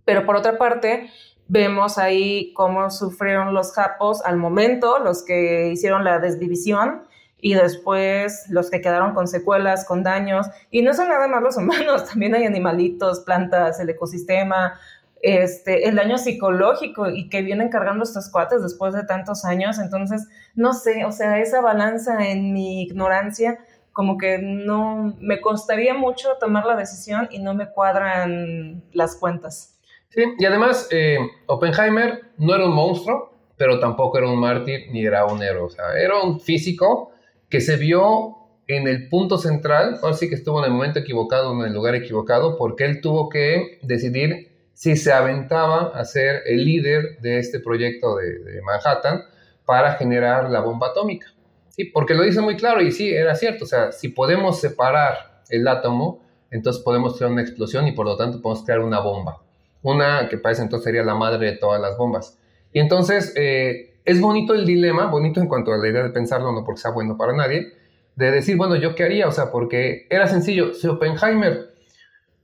Pero 0.05 0.27
por 0.27 0.37
otra 0.37 0.59
parte, 0.59 1.09
Vemos 1.49 1.99
ahí 1.99 2.53
cómo 2.55 2.89
sufrieron 2.91 3.53
los 3.53 3.73
japos 3.73 4.23
al 4.25 4.39
momento, 4.39 4.99
los 5.01 5.23
que 5.23 5.69
hicieron 5.69 6.03
la 6.03 6.19
desdivisión 6.19 7.03
y 7.45 7.55
después 7.55 8.45
los 8.51 8.71
que 8.71 8.81
quedaron 8.81 9.15
con 9.15 9.27
secuelas, 9.27 9.85
con 9.85 10.05
daños. 10.05 10.47
Y 10.71 10.83
no 10.83 10.95
son 10.95 11.09
nada 11.09 11.27
más 11.27 11.43
los 11.43 11.57
humanos, 11.57 12.05
también 12.09 12.37
hay 12.37 12.47
animalitos, 12.47 13.21
plantas, 13.21 13.81
el 13.81 13.91
ecosistema, 13.91 14.79
este, 15.23 15.89
el 15.89 15.97
daño 15.97 16.19
psicológico 16.19 17.11
y 17.11 17.29
que 17.29 17.43
vienen 17.43 17.69
cargando 17.69 18.05
estos 18.05 18.31
cuates 18.31 18.63
después 18.63 18.95
de 18.95 19.03
tantos 19.03 19.45
años. 19.45 19.81
Entonces, 19.81 20.29
no 20.55 20.73
sé, 20.73 21.05
o 21.05 21.11
sea, 21.11 21.41
esa 21.41 21.61
balanza 21.61 22.29
en 22.29 22.53
mi 22.53 22.83
ignorancia, 22.83 23.59
como 23.93 24.19
que 24.19 24.39
no, 24.39 25.17
me 25.19 25.41
costaría 25.41 25.95
mucho 25.95 26.29
tomar 26.39 26.65
la 26.65 26.77
decisión 26.77 27.29
y 27.33 27.41
no 27.41 27.55
me 27.55 27.69
cuadran 27.69 28.85
las 28.93 29.17
cuentas. 29.17 29.81
Sí, 30.11 30.23
y 30.39 30.45
además, 30.45 30.87
eh, 30.93 31.19
Oppenheimer 31.47 32.21
no 32.39 32.55
era 32.55 32.67
un 32.67 32.73
monstruo, 32.73 33.33
pero 33.57 33.81
tampoco 33.81 34.19
era 34.19 34.29
un 34.29 34.39
mártir 34.39 34.93
ni 34.93 35.05
era 35.05 35.27
un 35.27 35.43
héroe. 35.43 35.65
O 35.65 35.71
sea, 35.71 35.87
era 35.99 36.23
un 36.23 36.39
físico 36.39 37.12
que 37.53 37.61
se 37.61 37.77
vio 37.77 38.39
en 38.67 38.89
el 38.89 39.11
punto 39.11 39.37
central, 39.37 39.99
ahora 40.03 40.17
sí 40.17 40.31
que 40.31 40.37
estuvo 40.37 40.61
en 40.61 40.65
el 40.65 40.71
momento 40.71 41.01
equivocado, 41.01 41.53
en 41.53 41.67
el 41.67 41.75
lugar 41.75 41.95
equivocado, 41.95 42.57
porque 42.57 42.87
él 42.87 43.03
tuvo 43.03 43.29
que 43.29 43.79
decidir 43.83 44.49
si 44.73 44.97
se 44.97 45.13
aventaba 45.13 45.89
a 45.95 46.03
ser 46.07 46.45
el 46.47 46.65
líder 46.65 47.19
de 47.21 47.37
este 47.37 47.61
proyecto 47.61 48.17
de, 48.17 48.63
Manhattan 48.63 49.25
para 49.67 49.97
generar 49.97 50.49
la 50.49 50.61
bomba 50.61 50.89
atómica. 50.89 51.27
Sí, 51.69 51.85
porque 51.85 52.15
lo 52.15 52.23
dice 52.23 52.41
muy 52.41 52.57
claro 52.57 52.81
y 52.81 52.91
sí, 52.91 53.13
era 53.13 53.35
cierto, 53.35 53.65
o 53.65 53.69
sea, 53.69 53.93
si 53.93 54.09
podemos 54.09 54.59
separar 54.59 55.43
el 55.51 55.69
átomo, 55.69 56.25
entonces 56.51 56.83
podemos 56.83 57.19
crear 57.19 57.31
una 57.31 57.43
explosión 57.43 57.87
y 57.87 57.93
por 57.93 58.07
lo 58.07 58.17
tanto 58.17 58.41
podemos 58.41 58.65
crear 58.65 58.81
una 58.81 59.01
bomba. 59.01 59.43
Una 59.83 60.27
que 60.31 60.39
parece 60.39 60.63
entonces 60.63 60.85
sería 60.85 61.03
la 61.03 61.17
madre 61.17 61.51
de 61.51 61.59
todas 61.59 61.83
las 61.83 61.99
bombas. 61.99 62.39
Y 62.73 62.81
entonces 62.81 63.35
eh, 63.37 63.92
es 64.05 64.21
bonito 64.21 64.55
el 64.55 64.67
dilema, 64.67 65.07
bonito 65.07 65.41
en 65.41 65.49
cuanto 65.49 65.73
a 65.73 65.79
la 65.79 65.89
idea 65.89 66.03
de 66.03 66.11
pensarlo, 66.11 66.53
no 66.53 66.65
porque 66.65 66.81
sea 66.81 66.91
bueno 66.91 67.17
para 67.17 67.33
nadie, 67.33 67.73
de 68.17 68.31
decir, 68.31 68.57
bueno, 68.57 68.77
¿yo 68.77 68.95
qué 68.95 69.05
haría? 69.05 69.29
O 69.29 69.33
sea, 69.33 69.51
porque 69.51 70.07
era 70.11 70.27
sencillo, 70.27 70.75
si 70.75 70.87
Oppenheimer 70.89 71.73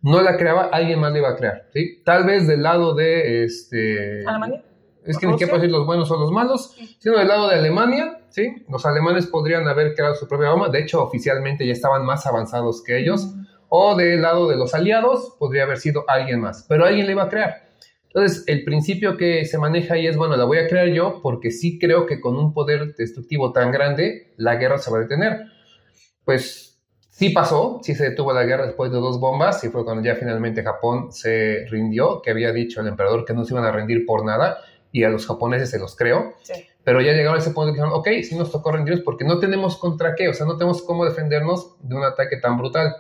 no 0.03 0.23
la 0.23 0.37
creaba, 0.37 0.71
alguien 0.73 1.01
más 1.01 1.13
la 1.13 1.19
iba 1.19 1.29
a 1.31 1.37
crear, 1.37 1.67
¿sí? 1.73 2.03
Tal 2.05 2.25
vez 2.25 2.47
del 2.47 2.63
lado 2.63 2.95
de, 2.95 3.45
este... 3.45 4.27
Alemania. 4.27 4.65
Es 5.05 5.17
que 5.17 5.27
ni 5.27 5.37
qué 5.37 5.47
decir 5.47 5.71
los 5.71 5.87
buenos 5.87 6.11
o 6.11 6.19
los 6.19 6.31
malos, 6.31 6.77
sino 6.99 7.17
del 7.17 7.29
lado 7.29 7.49
de 7.49 7.57
Alemania, 7.57 8.21
¿sí? 8.29 8.65
Los 8.69 8.85
alemanes 8.85 9.27
podrían 9.27 9.67
haber 9.67 9.95
creado 9.95 10.15
su 10.15 10.29
propia 10.29 10.51
bomba, 10.51 10.69
de 10.69 10.81
hecho, 10.81 11.03
oficialmente 11.03 11.67
ya 11.67 11.73
estaban 11.73 12.05
más 12.05 12.27
avanzados 12.27 12.83
que 12.83 12.99
ellos, 12.99 13.35
o 13.71 13.97
del 13.97 14.23
lado 14.23 14.49
de 14.49 14.57
los 14.57 14.75
aliados, 14.75 15.35
podría 15.39 15.65
haber 15.65 15.79
sido 15.79 16.05
alguien 16.09 16.41
más, 16.41 16.65
pero 16.69 16.85
alguien 16.85 17.07
la 17.07 17.13
iba 17.13 17.23
a 17.25 17.29
crear. 17.29 17.68
Entonces, 18.09 18.45
el 18.47 18.65
principio 18.65 19.17
que 19.17 19.45
se 19.45 19.59
maneja 19.59 19.95
ahí 19.95 20.07
es, 20.07 20.17
bueno, 20.17 20.37
la 20.37 20.45
voy 20.45 20.59
a 20.59 20.67
crear 20.67 20.89
yo 20.89 21.21
porque 21.23 21.51
sí 21.51 21.79
creo 21.79 22.07
que 22.07 22.21
con 22.21 22.37
un 22.37 22.53
poder 22.53 22.95
destructivo 22.97 23.53
tan 23.53 23.71
grande, 23.71 24.33
la 24.37 24.57
guerra 24.57 24.79
se 24.79 24.91
va 24.91 24.99
a 24.99 25.01
detener. 25.03 25.41
Pues 26.25 26.69
Sí 27.19 27.31
pasó, 27.31 27.81
sí 27.83 27.97
se 27.97 28.11
detuvo 28.11 28.33
la 28.33 28.45
guerra 28.45 28.65
después 28.65 28.93
de 28.93 28.99
dos 28.99 29.19
bombas 29.19 29.65
y 29.65 29.71
fue 29.71 29.85
cuando 29.85 30.05
ya 30.05 30.15
finalmente 30.15 30.63
Japón 30.63 31.11
se 31.11 31.67
rindió, 31.69 32.23
que 32.23 32.31
había 32.31 32.53
dicho 32.53 32.81
el 32.81 32.87
emperador 32.87 33.25
que 33.25 33.35
no 33.35 33.45
se 33.45 33.55
iban 33.55 33.65
a 33.65 33.73
rendir 33.73 34.07
por 34.07 34.25
nada 34.25 34.59
y 34.93 35.03
a 35.03 35.09
los 35.09 35.27
japoneses 35.27 35.69
se 35.69 35.81
los 35.81 35.97
creo. 35.97 36.35
Pero 36.85 37.01
ya 37.01 37.11
llegaron 37.15 37.35
a 37.35 37.39
ese 37.41 37.51
punto 37.51 37.73
que 37.73 37.81
dijeron, 37.81 37.91
ok, 37.93 38.09
sí 38.23 38.37
nos 38.37 38.53
tocó 38.53 38.71
rendirnos 38.71 39.03
porque 39.03 39.25
no 39.25 39.41
tenemos 39.41 39.79
contra 39.79 40.15
qué, 40.15 40.29
o 40.29 40.33
sea, 40.33 40.47
no 40.47 40.57
tenemos 40.57 40.81
cómo 40.83 41.05
defendernos 41.05 41.75
de 41.81 41.97
un 41.97 42.05
ataque 42.05 42.37
tan 42.37 42.57
brutal. 42.57 42.95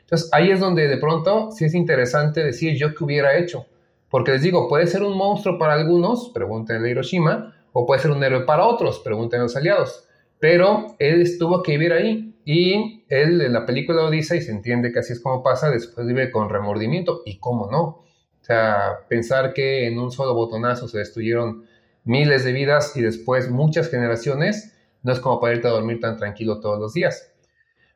Entonces 0.00 0.28
ahí 0.32 0.50
es 0.50 0.58
donde 0.58 0.88
de 0.88 0.96
pronto 0.96 1.52
sí 1.52 1.64
es 1.64 1.74
interesante 1.74 2.42
decir 2.42 2.76
yo 2.76 2.92
qué 2.96 3.04
hubiera 3.04 3.38
hecho. 3.38 3.66
Porque 4.12 4.32
les 4.32 4.42
digo, 4.42 4.68
puede 4.68 4.86
ser 4.88 5.02
un 5.04 5.16
monstruo 5.16 5.58
para 5.58 5.72
algunos, 5.72 6.28
pregúntenle 6.34 6.86
a 6.86 6.90
Hiroshima, 6.90 7.56
o 7.72 7.86
puede 7.86 8.02
ser 8.02 8.10
un 8.10 8.22
héroe 8.22 8.42
para 8.44 8.66
otros, 8.66 8.98
pregúntenle 8.98 9.44
los 9.44 9.56
aliados. 9.56 10.06
Pero 10.38 10.96
él 10.98 11.22
estuvo 11.22 11.62
que 11.62 11.72
vivir 11.78 11.94
ahí 11.94 12.36
y 12.44 13.06
él 13.08 13.40
en 13.40 13.54
la 13.54 13.64
película 13.64 14.02
lo 14.02 14.10
dice 14.10 14.36
y 14.36 14.42
se 14.42 14.50
entiende 14.50 14.92
que 14.92 14.98
así 14.98 15.14
es 15.14 15.20
como 15.20 15.42
pasa, 15.42 15.70
después 15.70 16.06
vive 16.06 16.30
con 16.30 16.50
remordimiento. 16.50 17.22
¿Y 17.24 17.38
cómo 17.38 17.70
no? 17.70 17.80
O 17.82 18.04
sea, 18.42 18.98
pensar 19.08 19.54
que 19.54 19.86
en 19.86 19.98
un 19.98 20.12
solo 20.12 20.34
botonazo 20.34 20.88
se 20.88 20.98
destruyeron 20.98 21.64
miles 22.04 22.44
de 22.44 22.52
vidas 22.52 22.94
y 22.94 23.00
después 23.00 23.50
muchas 23.50 23.88
generaciones, 23.88 24.76
no 25.02 25.14
es 25.14 25.20
como 25.20 25.40
para 25.40 25.54
irte 25.54 25.68
a 25.68 25.70
dormir 25.70 26.00
tan 26.00 26.18
tranquilo 26.18 26.60
todos 26.60 26.78
los 26.78 26.92
días. 26.92 27.31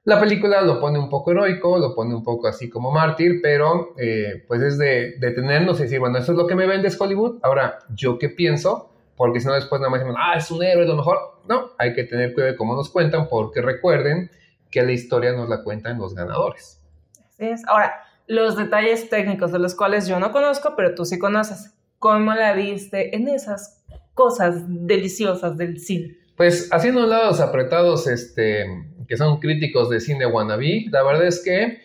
La 0.06 0.20
película 0.20 0.62
lo 0.62 0.78
pone 0.78 1.00
un 1.00 1.08
poco 1.08 1.32
heroico, 1.32 1.78
lo 1.78 1.92
pone 1.92 2.14
un 2.14 2.22
poco 2.22 2.46
así 2.46 2.70
como 2.70 2.92
mártir, 2.92 3.40
pero 3.42 3.92
eh, 3.98 4.44
pues 4.46 4.62
es 4.62 4.78
de 4.78 5.16
detenernos 5.18 5.80
y 5.80 5.82
decir, 5.82 5.98
bueno, 5.98 6.16
eso 6.18 6.30
es 6.30 6.38
lo 6.38 6.46
que 6.46 6.54
me 6.54 6.64
vende 6.64 6.92
Hollywood. 6.96 7.40
Ahora, 7.42 7.80
¿yo 7.92 8.16
qué 8.16 8.28
pienso? 8.28 8.88
Porque 9.16 9.40
si 9.40 9.48
no 9.48 9.54
después 9.54 9.80
nada 9.80 9.90
más 9.90 9.98
decimos, 9.98 10.20
ah, 10.22 10.34
es 10.36 10.48
un 10.52 10.62
héroe, 10.62 10.86
lo 10.86 10.94
mejor. 10.94 11.18
No, 11.48 11.72
hay 11.76 11.92
que 11.92 12.04
tener 12.04 12.34
cuidado 12.34 12.52
de 12.52 12.56
cómo 12.56 12.76
nos 12.76 12.88
cuentan, 12.88 13.28
porque 13.28 13.60
recuerden 13.60 14.30
que 14.70 14.80
la 14.84 14.92
historia 14.92 15.32
nos 15.32 15.48
la 15.48 15.64
cuentan 15.64 15.98
los 15.98 16.14
ganadores. 16.14 16.80
Así 17.28 17.46
es. 17.46 17.66
Ahora, 17.66 17.92
los 18.28 18.56
detalles 18.56 19.10
técnicos 19.10 19.50
de 19.50 19.58
los 19.58 19.74
cuales 19.74 20.06
yo 20.06 20.20
no 20.20 20.30
conozco, 20.30 20.74
pero 20.76 20.94
tú 20.94 21.04
sí 21.04 21.18
conoces. 21.18 21.74
¿Cómo 21.98 22.32
la 22.32 22.52
viste 22.52 23.16
en 23.16 23.26
esas 23.26 23.84
cosas 24.14 24.62
deliciosas 24.68 25.56
del 25.56 25.80
cine? 25.80 26.16
Pues 26.36 26.68
haciendo 26.70 27.02
un 27.02 27.10
lado 27.10 27.30
los 27.30 27.40
apretados 27.40 28.06
este, 28.06 28.66
que 29.06 29.16
son 29.16 29.40
críticos 29.40 29.90
de 29.90 30.00
cine 30.00 30.26
wannabe, 30.26 30.86
la 30.90 31.02
verdad 31.02 31.26
es 31.26 31.42
que 31.42 31.80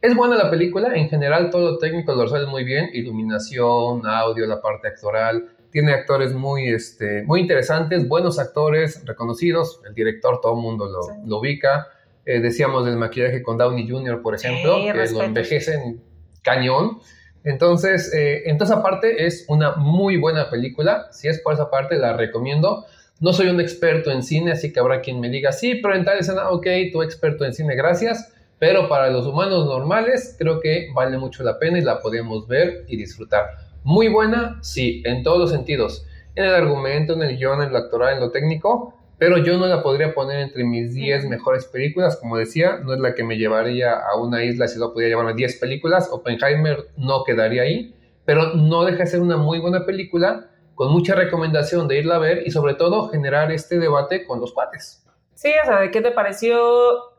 es 0.00 0.14
buena 0.14 0.36
la 0.36 0.50
película, 0.50 0.94
en 0.94 1.08
general 1.08 1.50
todo 1.50 1.72
lo 1.72 1.78
técnico 1.78 2.14
lo 2.14 2.24
resuelve 2.24 2.46
muy 2.46 2.64
bien, 2.64 2.90
iluminación, 2.92 4.06
audio, 4.06 4.46
la 4.46 4.60
parte 4.60 4.88
actoral, 4.88 5.48
tiene 5.76 5.92
actores 5.92 6.32
muy, 6.32 6.68
este, 6.68 7.22
muy 7.24 7.40
interesantes, 7.40 8.08
buenos 8.08 8.38
actores, 8.38 9.04
reconocidos. 9.04 9.82
El 9.86 9.94
director, 9.94 10.40
todo 10.40 10.54
el 10.54 10.62
mundo 10.62 10.86
lo, 10.86 11.38
ubica. 11.38 11.88
Eh, 12.24 12.40
decíamos 12.40 12.86
del 12.86 12.96
maquillaje 12.96 13.42
con 13.42 13.58
Downey 13.58 13.86
Jr., 13.86 14.22
por 14.22 14.34
ejemplo, 14.34 14.76
que 14.76 15.12
lo 15.12 15.22
envejecen 15.22 16.00
cañón. 16.42 17.00
Entonces, 17.44 18.10
eh, 18.14 18.44
entonces, 18.46 18.74
aparte, 18.74 19.26
es 19.26 19.44
una 19.48 19.76
muy 19.76 20.16
buena 20.16 20.48
película. 20.48 21.08
Si 21.12 21.28
es 21.28 21.40
por 21.40 21.52
esa 21.52 21.70
parte, 21.70 21.96
la 21.96 22.16
recomiendo. 22.16 22.86
No 23.18 23.32
soy 23.32 23.48
un 23.48 23.60
experto 23.60 24.10
en 24.10 24.22
cine, 24.22 24.52
así 24.52 24.72
que 24.72 24.80
habrá 24.80 25.00
quien 25.00 25.20
me 25.20 25.30
diga, 25.30 25.50
sí, 25.50 25.76
pero 25.76 25.94
en 25.94 26.04
tal 26.04 26.18
escena, 26.18 26.50
ok, 26.50 26.66
tú 26.92 27.02
experto 27.02 27.44
en 27.44 27.54
cine, 27.54 27.74
gracias. 27.74 28.32
Pero 28.58 28.88
para 28.88 29.10
los 29.10 29.26
humanos 29.26 29.66
normales, 29.66 30.36
creo 30.38 30.60
que 30.60 30.88
vale 30.94 31.18
mucho 31.18 31.42
la 31.42 31.58
pena 31.58 31.78
y 31.78 31.82
la 31.82 32.00
podemos 32.00 32.46
ver 32.46 32.84
y 32.88 32.96
disfrutar. 32.96 33.46
Muy 33.84 34.08
buena, 34.08 34.58
sí, 34.62 35.02
en 35.04 35.22
todos 35.22 35.38
los 35.38 35.50
sentidos. 35.50 36.06
En 36.34 36.44
el 36.44 36.54
argumento, 36.54 37.14
en 37.14 37.22
el 37.22 37.36
guion, 37.36 37.62
en 37.62 37.72
lo 37.72 37.78
actoral, 37.78 38.14
en 38.14 38.20
lo 38.20 38.30
técnico, 38.30 38.94
pero 39.18 39.38
yo 39.38 39.56
no 39.56 39.66
la 39.66 39.82
podría 39.82 40.12
poner 40.12 40.40
entre 40.40 40.64
mis 40.64 40.92
10 40.92 41.26
mejores 41.26 41.64
películas, 41.64 42.16
como 42.16 42.36
decía, 42.36 42.80
no 42.84 42.92
es 42.92 43.00
la 43.00 43.14
que 43.14 43.24
me 43.24 43.38
llevaría 43.38 43.92
a 43.94 44.20
una 44.20 44.44
isla 44.44 44.68
si 44.68 44.78
lo 44.78 44.92
podía 44.92 45.08
llevarme 45.08 45.32
10 45.32 45.56
películas, 45.56 46.08
Oppenheimer 46.10 46.88
no 46.98 47.24
quedaría 47.24 47.62
ahí, 47.62 47.94
pero 48.26 48.54
no 48.54 48.84
deja 48.84 48.98
de 48.98 49.06
ser 49.06 49.20
una 49.20 49.38
muy 49.38 49.58
buena 49.58 49.86
película, 49.86 50.50
con 50.76 50.92
mucha 50.92 51.14
recomendación 51.14 51.88
de 51.88 51.98
irla 51.98 52.16
a 52.16 52.20
ver 52.20 52.46
y 52.46 52.52
sobre 52.52 52.74
todo 52.74 53.08
generar 53.08 53.50
este 53.50 53.78
debate 53.78 54.24
con 54.26 54.40
los 54.40 54.52
cuates. 54.52 55.04
Sí, 55.34 55.50
o 55.60 55.66
sea, 55.66 55.80
¿de 55.80 55.90
qué 55.90 56.02
te 56.02 56.12
pareció? 56.12 56.60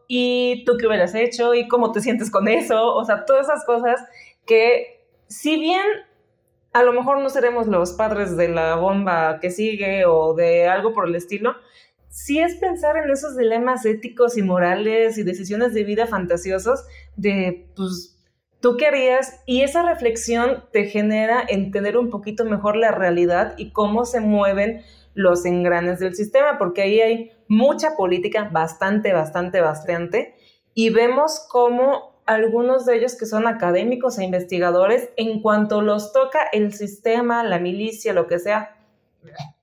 ¿Y 0.07 0.63
tú 0.63 0.77
qué 0.79 0.87
hubieras 0.87 1.13
hecho? 1.15 1.53
¿Y 1.53 1.67
cómo 1.67 1.91
te 1.91 1.99
sientes 1.99 2.31
con 2.31 2.47
eso? 2.47 2.95
O 2.95 3.03
sea, 3.03 3.25
todas 3.25 3.47
esas 3.47 3.65
cosas 3.65 3.99
que 4.45 5.07
si 5.27 5.59
bien 5.59 5.83
a 6.71 6.83
lo 6.83 6.93
mejor 6.93 7.19
no 7.19 7.29
seremos 7.29 7.67
los 7.67 7.93
padres 7.93 8.37
de 8.37 8.49
la 8.49 8.75
bomba 8.75 9.39
que 9.39 9.49
sigue 9.49 10.05
o 10.05 10.35
de 10.35 10.67
algo 10.67 10.93
por 10.93 11.07
el 11.07 11.15
estilo, 11.15 11.55
sí 12.09 12.39
es 12.39 12.55
pensar 12.55 12.95
en 12.97 13.09
esos 13.09 13.35
dilemas 13.35 13.85
éticos 13.85 14.37
y 14.37 14.43
morales 14.43 15.17
y 15.17 15.23
decisiones 15.23 15.73
de 15.73 15.83
vida 15.83 16.05
fantasiosos 16.05 16.85
de, 17.15 17.71
pues, 17.75 18.16
¿tú 18.59 18.77
qué 18.77 18.87
harías? 18.87 19.41
Y 19.45 19.61
esa 19.61 19.83
reflexión 19.83 20.63
te 20.71 20.85
genera 20.85 21.43
entender 21.47 21.97
un 21.97 22.09
poquito 22.09 22.45
mejor 22.45 22.75
la 22.75 22.91
realidad 22.91 23.53
y 23.57 23.71
cómo 23.71 24.05
se 24.05 24.19
mueven 24.19 24.83
los 25.13 25.45
engranes 25.45 25.99
del 25.99 26.15
sistema, 26.15 26.57
porque 26.57 26.83
ahí 26.83 27.01
hay 27.01 27.31
mucha 27.47 27.95
política, 27.95 28.49
bastante, 28.51 29.13
bastante, 29.13 29.61
bastante, 29.61 30.35
y 30.73 30.91
vemos 30.91 31.45
cómo 31.49 32.21
algunos 32.27 32.85
de 32.85 32.97
ellos 32.97 33.17
que 33.17 33.25
son 33.25 33.47
académicos 33.47 34.19
e 34.19 34.25
investigadores, 34.25 35.09
en 35.15 35.41
cuanto 35.41 35.81
los 35.81 36.13
toca 36.13 36.39
el 36.51 36.73
sistema, 36.73 37.43
la 37.43 37.57
milicia, 37.57 38.13
lo 38.13 38.27
que 38.27 38.37
sea, 38.37 38.77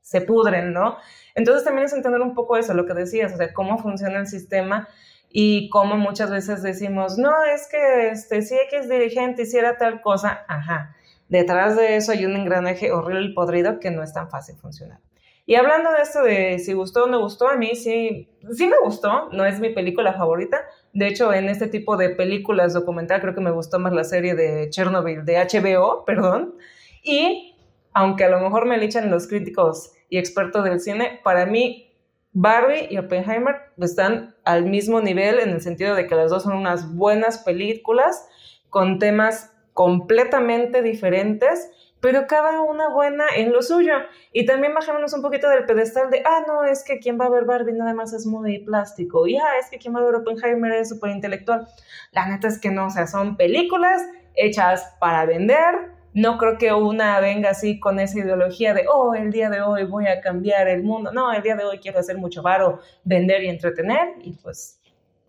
se 0.01 0.23
pudren, 0.23 0.73
¿no? 0.73 0.97
Entonces 1.35 1.65
también 1.65 1.87
es 1.87 1.93
entender 1.93 2.21
un 2.21 2.35
poco 2.35 2.57
eso, 2.57 2.75
lo 2.75 2.87
que 2.87 2.95
decías, 2.95 3.33
o 3.35 3.37
sea, 3.37 3.53
cómo 3.53 3.79
funciona 3.79 4.19
el 4.19 4.27
sistema 4.27 4.89
y 5.37 5.69
cómo 5.69 5.97
muchas 5.97 6.31
veces 6.31 6.63
decimos, 6.63 7.19
no, 7.19 7.33
es 7.53 7.67
que 7.67 8.11
este, 8.11 8.41
si 8.43 8.55
X 8.55 8.89
dirigente 8.89 9.43
hiciera 9.43 9.77
tal 9.79 10.01
cosa, 10.01 10.45
ajá, 10.47 10.95
detrás 11.29 11.77
de 11.77 11.97
eso 11.97 12.13
hay 12.13 12.25
un 12.25 12.37
engranaje 12.37 12.93
horrible 12.93 13.31
y 13.31 13.35
podrido 13.35 13.81
que 13.81 13.91
no 13.91 14.05
es 14.05 14.13
tan 14.13 14.31
fácil 14.31 14.55
funcionar. 14.55 15.01
Y 15.45 15.57
hablando 15.57 15.91
de 15.91 16.03
esto 16.03 16.23
de 16.23 16.61
si 16.61 16.73
gustó 16.73 17.05
o 17.05 17.07
no 17.09 17.21
gustó, 17.21 17.49
a 17.49 17.57
mí 17.57 17.75
sí, 17.75 18.29
sí 18.53 18.69
me 18.69 18.77
gustó, 18.85 19.29
no 19.33 19.45
es 19.45 19.59
mi 19.59 19.71
película 19.71 20.13
favorita. 20.13 20.61
De 20.93 21.09
hecho, 21.09 21.35
en 21.35 21.49
este 21.49 21.67
tipo 21.67 21.97
de 21.97 22.11
películas 22.11 22.73
documental 22.73 23.21
creo 23.21 23.35
que 23.35 23.41
me 23.41 23.51
gustó 23.51 23.81
más 23.81 23.93
la 23.93 24.05
serie 24.05 24.37
de 24.37 24.71
Chernobyl, 24.71 25.25
de 25.25 25.39
HBO, 25.39 26.05
perdón. 26.05 26.55
Y 27.03 27.57
aunque 27.93 28.23
a 28.23 28.29
lo 28.29 28.39
mejor 28.39 28.67
me 28.67 28.79
lichan 28.79 29.11
los 29.11 29.27
críticos 29.27 29.91
y 30.09 30.19
expertos 30.19 30.63
del 30.63 30.79
cine, 30.79 31.21
para 31.25 31.45
mí 31.45 31.91
Barbie 32.35 32.89
y 32.91 32.99
Oppenheimer 32.99 33.57
están 33.79 34.35
al 34.45 34.65
mismo 34.65 35.01
nivel 35.01 35.39
en 35.39 35.51
el 35.51 35.61
sentido 35.61 35.95
de 35.95 36.07
que 36.07 36.17
las 36.17 36.31
dos 36.31 36.43
son 36.43 36.57
unas 36.57 36.95
buenas 36.95 37.39
películas 37.39 38.29
con 38.71 38.99
temas 38.99 39.53
completamente 39.73 40.83
diferentes, 40.83 41.71
pero 42.01 42.27
cada 42.27 42.61
una 42.61 42.89
buena 42.89 43.25
en 43.37 43.53
lo 43.53 43.63
suyo. 43.63 43.95
Y 44.33 44.47
también 44.47 44.75
bajémonos 44.75 45.15
un 45.15 45.23
poquito 45.23 45.49
del 45.49 45.65
pedestal 45.65 46.11
de, 46.11 46.23
ah, 46.27 46.45
no, 46.47 46.65
es 46.65 46.83
que 46.83 46.99
quien 46.99 47.21
va 47.21 47.27
a 47.27 47.31
ver 47.31 47.45
Barbie 47.45 47.73
nada 47.73 47.95
más 47.95 48.13
es 48.13 48.27
muy 48.27 48.59
plástico, 48.59 49.27
y 49.29 49.37
ah, 49.37 49.59
es 49.61 49.71
que 49.71 49.79
quien 49.79 49.95
va 49.95 50.01
a 50.01 50.05
ver 50.05 50.17
Oppenheimer 50.17 50.73
es 50.73 50.89
súper 50.89 51.13
intelectual. 51.13 51.69
La 52.11 52.27
neta 52.27 52.49
es 52.49 52.59
que 52.59 52.71
no, 52.71 52.87
o 52.87 52.91
sea, 52.91 53.07
son 53.07 53.37
películas 53.37 54.03
hechas 54.35 54.97
para 54.99 55.25
vender, 55.25 55.94
no 56.15 56.39
creo 56.39 56.57
que 56.59 56.73
una 56.73 57.21
venga 57.21 57.51
así 57.51 57.81
con 57.81 57.99
esa 57.99 58.21
ideología 58.21 58.73
de, 58.73 58.87
oh, 58.93 59.15
el 59.15 59.33
día 59.33 59.51
de 59.51 59.61
hoy 59.61 59.85
voy 59.85 60.07
a 60.07 60.21
cambiar 60.21 60.69
el 60.69 60.83
mundo. 60.85 61.13
No, 61.13 61.33
el 61.33 61.43
día 61.43 61.57
de 61.57 61.65
hoy 61.65 61.79
quiero 61.79 61.99
hacer 61.99 62.17
mucho 62.17 62.41
varo, 62.41 62.81
vender 63.03 63.43
y 63.43 63.49
entretener. 63.49 64.15
Y 64.23 64.33
pues 64.35 64.81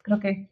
creo 0.03 0.19
que 0.19 0.47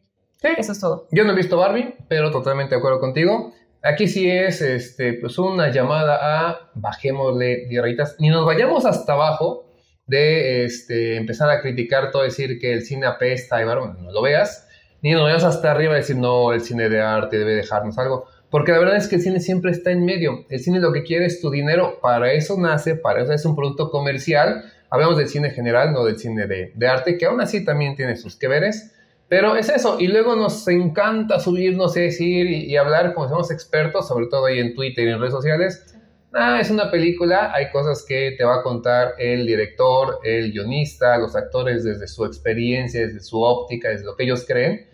eso 0.58 0.72
es 0.72 0.80
todo. 0.80 1.06
Yo 1.12 1.24
no 1.24 1.32
he 1.32 1.36
visto 1.36 1.56
Barbie, 1.56 1.94
pero 2.08 2.30
totalmente 2.30 2.74
de 2.74 2.80
acuerdo 2.80 2.98
contigo. 2.98 3.54
Aquí 3.82 4.08
sí 4.08 4.28
es 4.28 4.60
este, 4.60 5.14
pues 5.14 5.38
una 5.38 5.70
llamada 5.70 6.18
a 6.48 6.70
bajémosle 6.74 7.68
rayitas, 7.80 8.16
ni 8.18 8.28
nos 8.28 8.44
vayamos 8.44 8.86
hasta 8.86 9.12
abajo 9.12 9.66
de 10.06 10.64
este, 10.64 11.16
empezar 11.16 11.50
a 11.50 11.60
criticar 11.60 12.10
todo, 12.10 12.22
decir 12.22 12.58
que 12.58 12.72
el 12.72 12.82
cine 12.82 13.06
apesta 13.06 13.60
y 13.60 13.64
bueno, 13.64 13.94
no 14.00 14.10
lo 14.10 14.22
veas, 14.22 14.68
ni 15.02 15.12
nos 15.12 15.22
vayamos 15.22 15.44
hasta 15.44 15.70
arriba 15.70 15.92
y 15.92 15.96
decir 15.96 16.16
no, 16.16 16.52
el 16.52 16.62
cine 16.62 16.88
de 16.88 17.00
arte 17.00 17.38
debe 17.38 17.54
dejarnos 17.54 17.98
algo. 17.98 18.26
Porque 18.54 18.70
la 18.70 18.78
verdad 18.78 18.94
es 18.94 19.08
que 19.08 19.16
el 19.16 19.20
cine 19.20 19.40
siempre 19.40 19.72
está 19.72 19.90
en 19.90 20.04
medio. 20.04 20.46
El 20.48 20.60
cine 20.60 20.78
lo 20.78 20.92
que 20.92 21.02
quiere 21.02 21.26
es 21.26 21.40
tu 21.40 21.50
dinero. 21.50 21.98
Para 22.00 22.34
eso 22.34 22.56
nace, 22.56 22.94
para 22.94 23.24
eso 23.24 23.32
es 23.32 23.44
un 23.44 23.56
producto 23.56 23.90
comercial. 23.90 24.62
Hablamos 24.90 25.18
del 25.18 25.28
cine 25.28 25.50
general, 25.50 25.92
no 25.92 26.04
del 26.04 26.20
cine 26.20 26.46
de, 26.46 26.86
arte, 26.86 27.18
que 27.18 27.26
aún 27.26 27.40
así 27.40 27.64
también 27.64 27.96
tiene 27.96 28.14
sus 28.14 28.36
que 28.36 28.46
veres. 28.46 28.94
Pero 29.26 29.56
es 29.56 29.70
eso. 29.70 29.96
Y 29.98 30.06
luego 30.06 30.36
nos 30.36 30.68
encanta 30.68 31.40
subirnos 31.40 31.96
y 31.96 32.02
decir 32.02 32.46
y, 32.48 32.76
hablar 32.76 33.12
como 33.12 33.28
somos 33.28 33.50
expertos, 33.50 34.06
sobre 34.06 34.26
todo 34.26 34.46
ahí 34.46 34.60
en 34.60 34.72
Twitter 34.76 35.08
y 35.08 35.10
en 35.10 35.18
redes 35.18 35.34
sociales. 35.34 35.92
Ah, 36.32 36.60
es 36.60 36.70
una 36.70 36.92
película, 36.92 37.52
hay 37.52 37.72
cosas 37.72 38.04
que 38.06 38.36
te 38.38 38.44
va 38.44 38.60
a 38.60 38.62
contar 38.62 39.14
el 39.18 39.48
director, 39.48 40.20
el 40.22 40.52
guionista, 40.52 41.18
los 41.18 41.34
actores 41.34 41.82
desde 41.82 42.06
su 42.06 42.24
experiencia, 42.24 43.04
desde 43.04 43.18
su 43.18 43.42
óptica, 43.42 43.88
desde 43.88 44.04
lo 44.04 44.14
que 44.14 44.22
ellos 44.22 44.44
creen. 44.46 44.86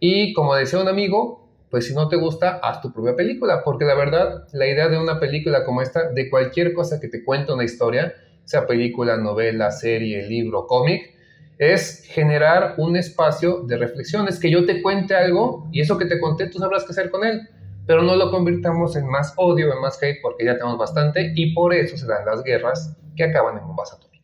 Y 0.00 0.34
como 0.34 0.54
decía 0.54 0.78
un 0.78 0.88
amigo, 0.88 1.45
pues 1.70 1.86
si 1.86 1.94
no 1.94 2.08
te 2.08 2.16
gusta, 2.16 2.60
haz 2.62 2.80
tu 2.80 2.92
propia 2.92 3.16
película, 3.16 3.62
porque 3.64 3.84
la 3.84 3.94
verdad, 3.94 4.46
la 4.52 4.66
idea 4.66 4.88
de 4.88 4.98
una 4.98 5.18
película 5.18 5.64
como 5.64 5.82
esta, 5.82 6.10
de 6.10 6.30
cualquier 6.30 6.72
cosa 6.72 7.00
que 7.00 7.08
te 7.08 7.24
cuente 7.24 7.52
una 7.52 7.64
historia, 7.64 8.14
sea 8.44 8.66
película, 8.66 9.16
novela, 9.16 9.70
serie, 9.70 10.26
libro, 10.28 10.66
cómic, 10.66 11.14
es 11.58 12.04
generar 12.06 12.74
un 12.76 12.96
espacio 12.96 13.62
de 13.62 13.78
reflexión, 13.78 14.28
es 14.28 14.38
que 14.38 14.50
yo 14.50 14.66
te 14.66 14.82
cuente 14.82 15.14
algo 15.14 15.68
y 15.72 15.80
eso 15.80 15.98
que 15.98 16.04
te 16.04 16.20
conté 16.20 16.48
tú 16.48 16.58
sabrás 16.58 16.84
qué 16.84 16.92
hacer 16.92 17.10
con 17.10 17.24
él, 17.24 17.48
pero 17.86 18.02
no 18.02 18.16
lo 18.16 18.30
convirtamos 18.30 18.96
en 18.96 19.06
más 19.06 19.32
odio, 19.36 19.72
en 19.72 19.80
más 19.80 20.02
hate, 20.02 20.18
porque 20.20 20.44
ya 20.44 20.54
tenemos 20.54 20.78
bastante 20.78 21.32
y 21.34 21.54
por 21.54 21.72
eso 21.72 21.96
se 21.96 22.06
dan 22.06 22.26
las 22.26 22.42
guerras 22.42 22.94
que 23.16 23.24
acaban 23.24 23.58
en 23.58 23.66
bombas 23.66 23.92
atómicas. 23.92 24.15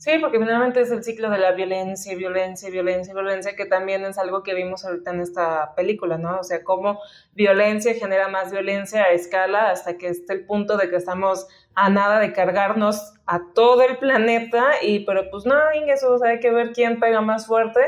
Sí, 0.00 0.12
porque 0.18 0.38
finalmente 0.38 0.80
es 0.80 0.90
el 0.90 1.04
ciclo 1.04 1.28
de 1.28 1.36
la 1.36 1.52
violencia, 1.52 2.16
violencia, 2.16 2.70
violencia, 2.70 3.12
violencia, 3.12 3.54
que 3.54 3.66
también 3.66 4.02
es 4.06 4.16
algo 4.16 4.42
que 4.42 4.54
vimos 4.54 4.82
ahorita 4.82 5.10
en 5.10 5.20
esta 5.20 5.74
película, 5.74 6.16
¿no? 6.16 6.38
O 6.38 6.42
sea, 6.42 6.64
cómo 6.64 7.00
violencia 7.34 7.92
genera 7.92 8.28
más 8.28 8.50
violencia 8.50 9.02
a 9.02 9.10
escala 9.10 9.68
hasta 9.68 9.98
que 9.98 10.08
esté 10.08 10.32
el 10.32 10.46
punto 10.46 10.78
de 10.78 10.88
que 10.88 10.96
estamos 10.96 11.46
a 11.74 11.90
nada 11.90 12.18
de 12.18 12.32
cargarnos 12.32 13.12
a 13.26 13.42
todo 13.54 13.82
el 13.82 13.98
planeta 13.98 14.68
y, 14.80 15.00
pero 15.00 15.30
pues 15.30 15.44
no, 15.44 15.54
eso, 15.88 16.18
hay 16.24 16.40
que 16.40 16.50
ver 16.50 16.72
quién 16.72 16.98
pega 16.98 17.20
más 17.20 17.46
fuerte 17.46 17.80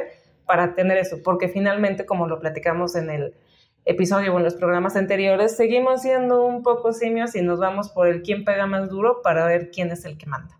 para 0.45 0.75
tener 0.75 0.99
eso, 0.99 1.17
porque 1.25 1.49
finalmente, 1.49 2.05
como 2.05 2.27
lo 2.27 2.41
platicamos 2.41 2.95
en 2.95 3.09
el 3.09 3.35
episodio 3.87 4.35
o 4.35 4.39
en 4.39 4.45
los 4.45 4.55
programas 4.55 4.97
anteriores, 4.97 5.57
seguimos 5.57 6.03
siendo 6.03 6.45
un 6.45 6.63
poco 6.63 6.93
simios 6.93 7.35
y 7.37 7.41
nos 7.41 7.59
vamos 7.59 7.89
por 7.89 8.07
el 8.07 8.21
quién 8.21 8.45
pega 8.45 8.67
más 8.67 8.91
duro 8.91 9.23
para 9.23 9.47
ver 9.47 9.71
quién 9.71 9.91
es 9.93 10.05
el 10.05 10.19
que 10.19 10.27
manda. 10.27 10.59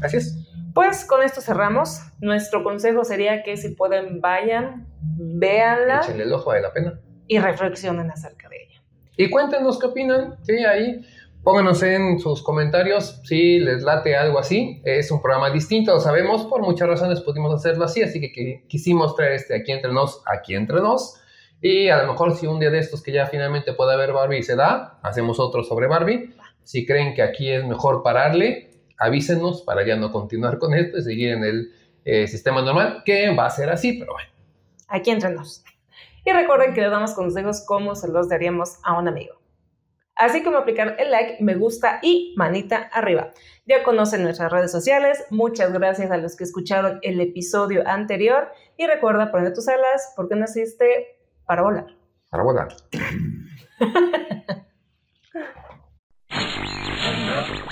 Así 0.00 0.16
es. 0.16 0.47
Pues 0.74 1.04
con 1.04 1.22
esto 1.22 1.40
cerramos. 1.40 2.00
Nuestro 2.20 2.62
consejo 2.62 3.04
sería 3.04 3.42
que 3.42 3.56
si 3.56 3.70
pueden, 3.70 4.20
vayan, 4.20 4.86
véanla. 5.00 6.00
Échenle 6.00 6.24
el 6.24 6.32
ojo, 6.32 6.50
vale 6.50 6.62
la 6.62 6.72
pena. 6.72 7.00
Y 7.26 7.38
reflexionen 7.38 8.10
acerca 8.10 8.48
de 8.48 8.56
ella. 8.64 8.82
Y 9.16 9.30
cuéntenos 9.30 9.78
qué 9.78 9.86
opinan. 9.86 10.36
Sí, 10.42 10.64
ahí. 10.64 11.04
Pónganos 11.42 11.82
en 11.82 12.18
sus 12.18 12.42
comentarios 12.42 13.20
si 13.24 13.58
les 13.60 13.82
late 13.82 14.16
algo 14.16 14.38
así. 14.38 14.82
Es 14.84 15.10
un 15.10 15.22
programa 15.22 15.50
distinto, 15.50 15.94
lo 15.94 16.00
sabemos. 16.00 16.44
Por 16.46 16.60
muchas 16.62 16.88
razones 16.88 17.20
pudimos 17.22 17.54
hacerlo 17.54 17.84
así, 17.84 18.02
así 18.02 18.20
que, 18.20 18.64
quisimos 18.68 19.14
traer 19.14 19.32
este 19.32 19.56
aquí 19.56 19.72
entre 19.72 19.92
nos, 19.92 20.22
aquí 20.26 20.54
entre 20.54 20.80
nos. 20.80 21.20
Y 21.62 21.88
a 21.88 22.02
lo 22.02 22.12
mejor 22.12 22.36
si 22.36 22.46
un 22.46 22.60
día 22.60 22.70
de 22.70 22.78
estos 22.78 23.02
que 23.02 23.12
ya 23.12 23.26
finalmente 23.26 23.72
pueda 23.72 23.94
haber 23.94 24.12
Barbie 24.12 24.42
se 24.42 24.56
da, 24.56 24.98
hacemos 25.02 25.40
otro 25.40 25.64
sobre 25.64 25.86
Barbie. 25.86 26.34
Si 26.64 26.84
creen 26.84 27.14
que 27.14 27.22
aquí 27.22 27.50
es 27.50 27.64
mejor 27.64 28.02
pararle, 28.02 28.67
avísenos 28.98 29.62
para 29.62 29.86
ya 29.86 29.96
no 29.96 30.12
continuar 30.12 30.58
con 30.58 30.74
esto 30.74 30.98
y 30.98 31.02
seguir 31.02 31.30
en 31.30 31.44
el 31.44 31.72
eh, 32.04 32.26
sistema 32.26 32.62
normal, 32.62 33.02
que 33.04 33.34
va 33.34 33.46
a 33.46 33.50
ser 33.50 33.70
así, 33.70 33.98
pero 33.98 34.12
bueno. 34.12 34.30
Aquí 34.88 35.10
entre 35.10 35.30
nos. 35.30 35.64
Y 36.24 36.32
recuerden 36.32 36.74
que 36.74 36.80
le 36.80 36.90
damos 36.90 37.14
consejos 37.14 37.64
como 37.66 37.94
se 37.94 38.08
los 38.08 38.28
daríamos 38.28 38.78
a 38.82 38.98
un 38.98 39.08
amigo. 39.08 39.34
Así 40.14 40.42
como 40.42 40.58
aplicar 40.58 40.96
el 40.98 41.12
like, 41.12 41.36
me 41.40 41.54
gusta 41.54 42.00
y 42.02 42.34
manita 42.36 42.90
arriba. 42.92 43.30
Ya 43.66 43.84
conocen 43.84 44.24
nuestras 44.24 44.50
redes 44.50 44.72
sociales. 44.72 45.24
Muchas 45.30 45.72
gracias 45.72 46.10
a 46.10 46.16
los 46.16 46.34
que 46.34 46.42
escucharon 46.42 46.98
el 47.02 47.20
episodio 47.20 47.86
anterior. 47.86 48.50
Y 48.76 48.86
recuerda 48.86 49.30
poner 49.30 49.54
tus 49.54 49.68
alas 49.68 50.12
porque 50.16 50.34
naciste 50.34 51.20
para 51.46 51.62
volar. 51.62 51.86
Para 52.30 52.42
volar. 52.42 52.68